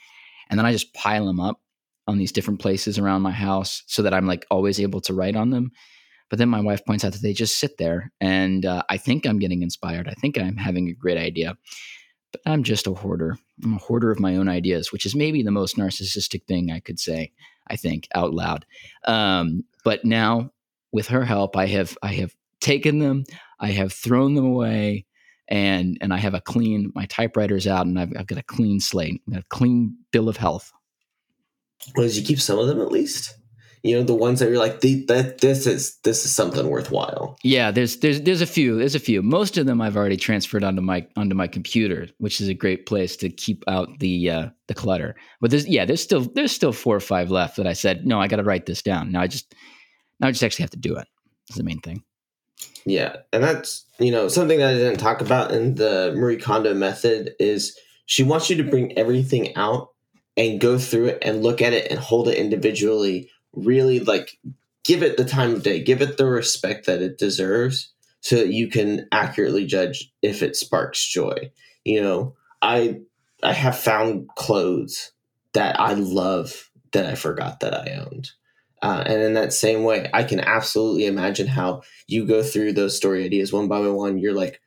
[0.49, 1.61] and then I just pile them up
[2.11, 5.37] on these different places around my house so that I'm like always able to write
[5.37, 5.71] on them.
[6.29, 9.27] But then my wife points out that they just sit there, and uh, I think
[9.27, 10.09] I'm getting inspired.
[10.09, 11.57] I think I'm having a great idea,
[12.31, 13.37] but I'm just a hoarder.
[13.65, 16.79] I'm a hoarder of my own ideas, which is maybe the most narcissistic thing I
[16.79, 17.33] could say.
[17.67, 18.65] I think out loud.
[19.07, 20.53] Um, but now,
[20.93, 23.25] with her help, I have I have taken them,
[23.59, 25.07] I have thrown them away,
[25.49, 26.93] and and I have a clean.
[26.95, 30.73] My typewriter's out, and I've, I've got a clean slate, a clean bill of health.
[31.97, 33.35] Well, did you keep some of them at least?
[33.83, 37.71] you know the ones that you're like that this is this is something worthwhile yeah
[37.71, 40.83] there's there's there's a few there's a few most of them i've already transferred onto
[40.83, 44.75] my onto my computer which is a great place to keep out the uh the
[44.75, 48.07] clutter but there's yeah there's still there's still four or five left that i said
[48.07, 49.55] no i gotta write this down now i just
[50.21, 51.07] now i just actually have to do it.
[51.49, 52.03] it is the main thing
[52.85, 56.75] yeah and that's you know something that i didn't talk about in the marie kondo
[56.75, 57.77] method is
[58.07, 59.89] she wants you to bring everything out
[60.37, 64.39] and go through it and look at it and hold it individually really like
[64.85, 68.49] give it the time of day, give it the respect that it deserves so that
[68.49, 71.51] you can accurately judge if it sparks joy.
[71.85, 73.01] You know, I
[73.43, 75.13] I have found clothes
[75.55, 78.31] that I love that I forgot that I owned.
[78.83, 82.97] Uh, and in that same way, I can absolutely imagine how you go through those
[82.97, 84.19] story ideas one by one.
[84.19, 84.61] You're like,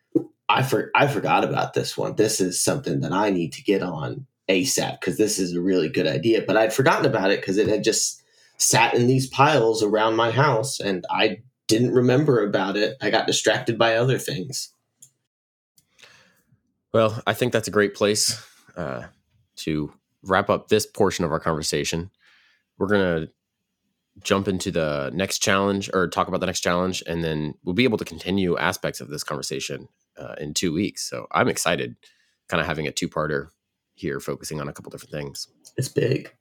[0.50, 2.16] I for I forgot about this one.
[2.16, 5.90] This is something that I need to get on ASAP because this is a really
[5.90, 6.44] good idea.
[6.46, 8.22] But I'd forgotten about it because it had just
[8.58, 12.98] sat in these piles around my house and I didn't remember about it.
[13.02, 14.74] I got distracted by other things.
[16.94, 18.46] Well, I think that's a great place
[18.78, 19.04] uh,
[19.58, 19.92] to
[20.22, 22.12] wrap up this portion of our conversation.
[22.78, 23.32] We're going to
[24.22, 27.84] jump into the next challenge or talk about the next challenge, and then we'll be
[27.84, 29.88] able to continue aspects of this conversation
[30.18, 31.10] uh, in two weeks.
[31.10, 31.96] So I'm excited,
[32.48, 33.48] kind of having a two parter
[33.94, 35.48] here, focusing on a couple different things.
[35.78, 36.34] It's big.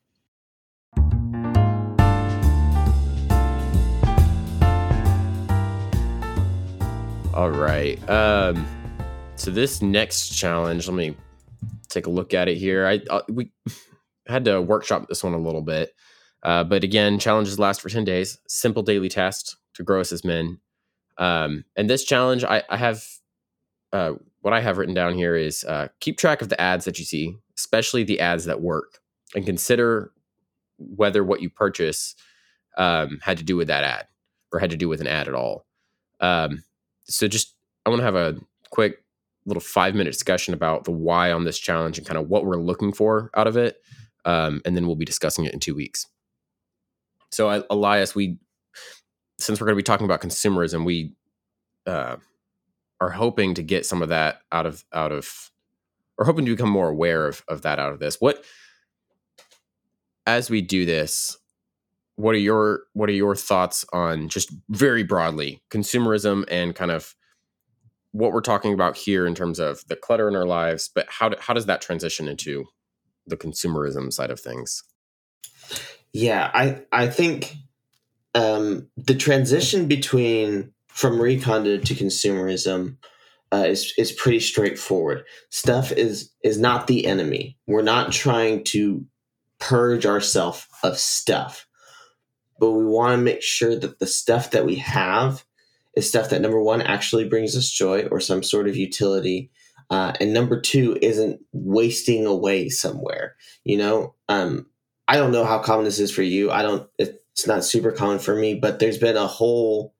[7.34, 7.98] All right.
[8.10, 8.66] Um,
[9.36, 11.16] so this next challenge, let me
[11.88, 12.86] take a look at it here.
[12.86, 13.50] I, I uh, we
[14.28, 15.94] had to workshop this one a little bit,
[16.42, 18.38] uh, but again, challenges last for ten days.
[18.48, 20.60] Simple daily test to grow us as men.
[21.16, 23.02] Um, and this challenge, I, I have
[23.92, 24.12] uh,
[24.42, 27.04] what I have written down here is uh, keep track of the ads that you
[27.04, 29.00] see, especially the ads that work,
[29.34, 30.12] and consider
[30.78, 32.14] whether what you purchase
[32.76, 34.06] um, had to do with that ad
[34.52, 35.64] or had to do with an ad at all.
[36.20, 36.64] Um,
[37.04, 37.54] so just
[37.86, 38.36] I want to have a
[38.70, 39.04] quick
[39.46, 42.56] little five minute discussion about the why on this challenge and kind of what we're
[42.56, 43.80] looking for out of it,
[44.24, 46.06] um, and then we'll be discussing it in two weeks.
[47.30, 48.38] So Elias, we
[49.38, 51.14] since we're going to be talking about consumerism, we
[51.86, 52.16] uh,
[53.02, 55.50] are hoping to get some of that out of out of
[56.16, 58.20] or hoping to become more aware of of that out of this.
[58.20, 58.44] What
[60.24, 61.36] as we do this,
[62.14, 67.16] what are your what are your thoughts on just very broadly consumerism and kind of
[68.12, 71.30] what we're talking about here in terms of the clutter in our lives but how
[71.30, 72.66] do, how does that transition into
[73.26, 74.84] the consumerism side of things
[76.12, 77.54] yeah i i think
[78.34, 82.96] um the transition between from Marie Kondo to consumerism
[83.52, 85.24] uh, is is pretty straightforward.
[85.50, 87.58] Stuff is is not the enemy.
[87.66, 89.04] We're not trying to
[89.58, 91.66] purge ourselves of stuff
[92.62, 95.44] but we want to make sure that the stuff that we have
[95.96, 99.50] is stuff that number one actually brings us joy or some sort of utility
[99.90, 103.34] uh, and number two isn't wasting away somewhere
[103.64, 104.64] you know um,
[105.08, 108.20] i don't know how common this is for you i don't it's not super common
[108.20, 109.92] for me but there's been a whole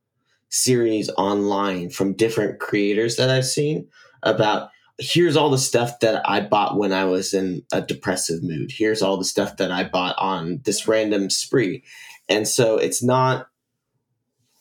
[0.53, 3.89] series online from different creators that i've seen
[4.23, 8.71] about here's all the stuff that I bought when I was in a depressive mood.
[8.71, 11.83] Here's all the stuff that I bought on this random spree.
[12.29, 13.49] And so it's not,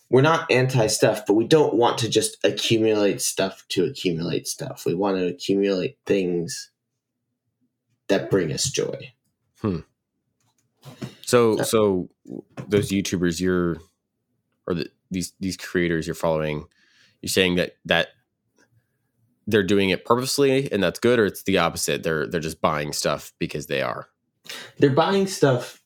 [0.09, 4.85] we're not anti stuff, but we don't want to just accumulate stuff to accumulate stuff.
[4.85, 6.71] We want to accumulate things
[8.07, 9.13] that bring us joy.
[9.61, 9.79] Hmm.
[11.21, 12.09] So, so
[12.67, 13.77] those YouTubers you're,
[14.67, 16.65] or the, these these creators you're following,
[17.21, 18.09] you're saying that that
[19.47, 22.03] they're doing it purposely and that's good, or it's the opposite.
[22.03, 24.07] They're they're just buying stuff because they are.
[24.79, 25.81] They're buying stuff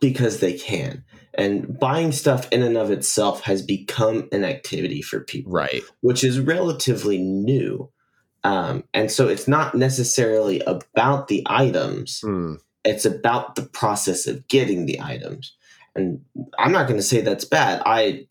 [0.00, 1.04] because they can.
[1.34, 5.82] And buying stuff in and of itself has become an activity for people, Right.
[6.00, 7.90] which is relatively new.
[8.44, 14.46] Um, and so it's not necessarily about the items, Mm, it's about the process of
[14.48, 15.54] getting the items.
[15.94, 16.20] And
[16.58, 17.82] I'm not going to say that's bad.
[17.84, 18.26] I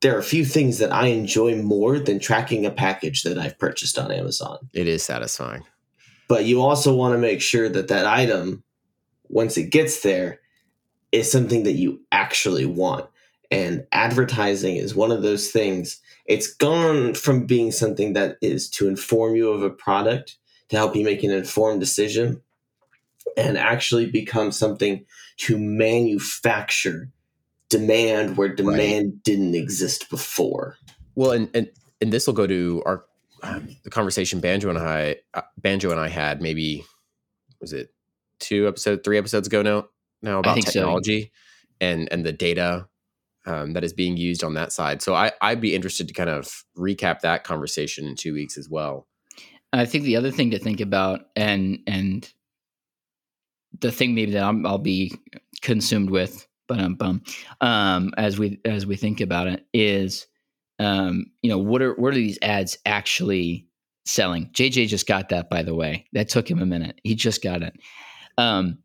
[0.00, 3.58] there are a few things that I enjoy more than tracking a package that I've
[3.58, 4.58] purchased on Amazon.
[4.72, 5.64] it is satisfying.
[6.28, 8.62] But you also want to make sure that that item
[9.28, 10.40] once it gets there
[11.12, 13.06] is something that you actually want.
[13.50, 16.00] And advertising is one of those things.
[16.26, 20.36] It's gone from being something that is to inform you of a product
[20.68, 22.42] to help you make an informed decision
[23.36, 25.04] and actually become something
[25.38, 27.10] to manufacture
[27.70, 30.76] demand where demand didn't exist before.
[31.14, 33.04] Well, and and and this will go to our
[33.42, 36.84] um, the conversation Banjo and I uh, Banjo and I had maybe
[37.60, 37.94] was it
[38.38, 39.88] two episode three episodes ago now
[40.22, 40.72] now about think so.
[40.72, 41.32] technology
[41.80, 42.86] and and the data
[43.46, 45.00] um, that is being used on that side.
[45.02, 48.68] So I I'd be interested to kind of recap that conversation in two weeks as
[48.68, 49.06] well.
[49.72, 52.30] I think the other thing to think about, and and
[53.80, 55.14] the thing maybe that I'm, I'll be
[55.62, 57.22] consumed with, but um, bum,
[57.60, 60.28] um, as we as we think about it, is
[60.78, 63.66] um, you know what are what are these ads actually
[64.06, 64.50] selling?
[64.52, 66.06] JJ just got that, by the way.
[66.12, 67.00] That took him a minute.
[67.02, 67.74] He just got it.
[68.38, 68.78] Um,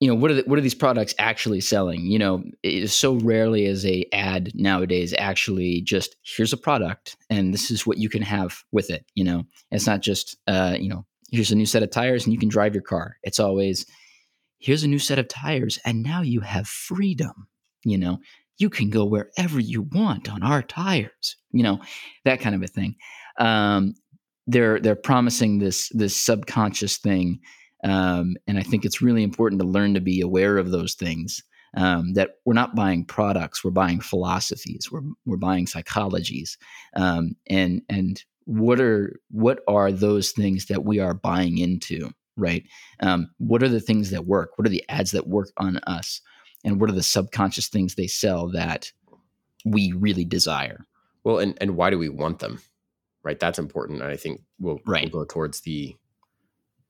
[0.00, 2.00] you know what are the, what are these products actually selling?
[2.00, 2.42] You know,
[2.86, 7.98] so rarely is a ad nowadays actually just here's a product and this is what
[7.98, 9.06] you can have with it.
[9.14, 12.32] You know, it's not just uh, you know here's a new set of tires and
[12.32, 13.18] you can drive your car.
[13.22, 13.86] It's always
[14.62, 17.48] here's a new set of tires and now you have freedom.
[17.84, 18.20] You know,
[18.58, 21.36] you can go wherever you want on our tires.
[21.50, 21.80] You know,
[22.24, 22.96] that kind of a thing.
[23.38, 23.94] Um,
[24.46, 27.40] they're they're promising this this subconscious thing,
[27.84, 31.42] um, and I think it's really important to learn to be aware of those things.
[31.74, 36.56] Um, that we're not buying products, we're buying philosophies, we're we're buying psychologies,
[36.96, 42.64] um, and and what are what are those things that we are buying into, right?
[43.00, 44.52] Um, what are the things that work?
[44.56, 46.20] What are the ads that work on us?
[46.64, 48.92] And what are the subconscious things they sell that
[49.64, 50.86] we really desire?
[51.24, 52.60] Well, and and why do we want them?
[53.24, 54.02] Right, that's important.
[54.02, 55.10] And I think we'll, Right.
[55.12, 55.96] we'll go towards the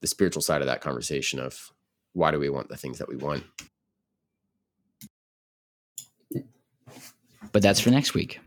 [0.01, 1.71] the spiritual side of that conversation of
[2.13, 3.43] why do we want the things that we want.
[7.51, 8.39] But that's for next week.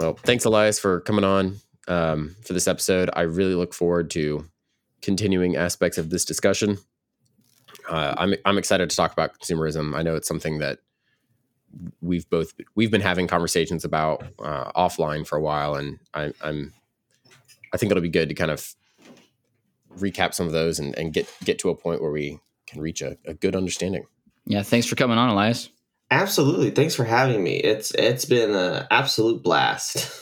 [0.00, 1.56] Well, thanks, Elias, for coming on
[1.88, 3.10] um, for this episode.
[3.12, 4.46] I really look forward to
[5.00, 6.78] continuing aspects of this discussion.
[7.88, 9.94] Uh, I'm I'm excited to talk about consumerism.
[9.96, 10.78] I know it's something that
[12.00, 16.72] we've both we've been having conversations about uh, offline for a while, and I, I'm
[17.72, 18.74] I think it'll be good to kind of
[19.98, 23.02] recap some of those and, and get get to a point where we can reach
[23.02, 24.04] a, a good understanding.
[24.46, 25.68] Yeah, thanks for coming on, Elias.
[26.10, 26.70] Absolutely.
[26.70, 27.56] Thanks for having me.
[27.56, 30.21] It's it's been an absolute blast.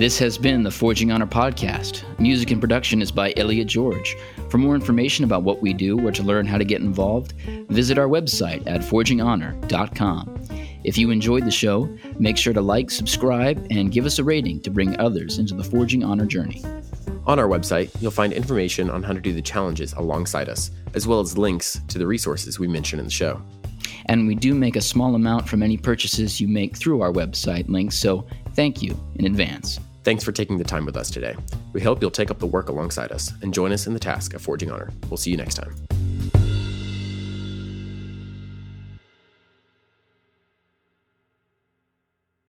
[0.00, 2.04] This has been the Forging Honor podcast.
[2.18, 4.16] Music and production is by Elliot George.
[4.48, 7.34] For more information about what we do or to learn how to get involved,
[7.68, 10.48] visit our website at forginghonor.com.
[10.84, 14.62] If you enjoyed the show, make sure to like, subscribe, and give us a rating
[14.62, 16.64] to bring others into the Forging Honor journey.
[17.26, 21.06] On our website, you'll find information on how to do the challenges alongside us, as
[21.06, 23.42] well as links to the resources we mention in the show.
[24.06, 27.68] And we do make a small amount from any purchases you make through our website
[27.68, 29.78] links, so thank you in advance.
[30.02, 31.36] Thanks for taking the time with us today.
[31.72, 34.34] We hope you'll take up the work alongside us and join us in the task
[34.34, 34.90] of forging honor.
[35.10, 35.74] We'll see you next time.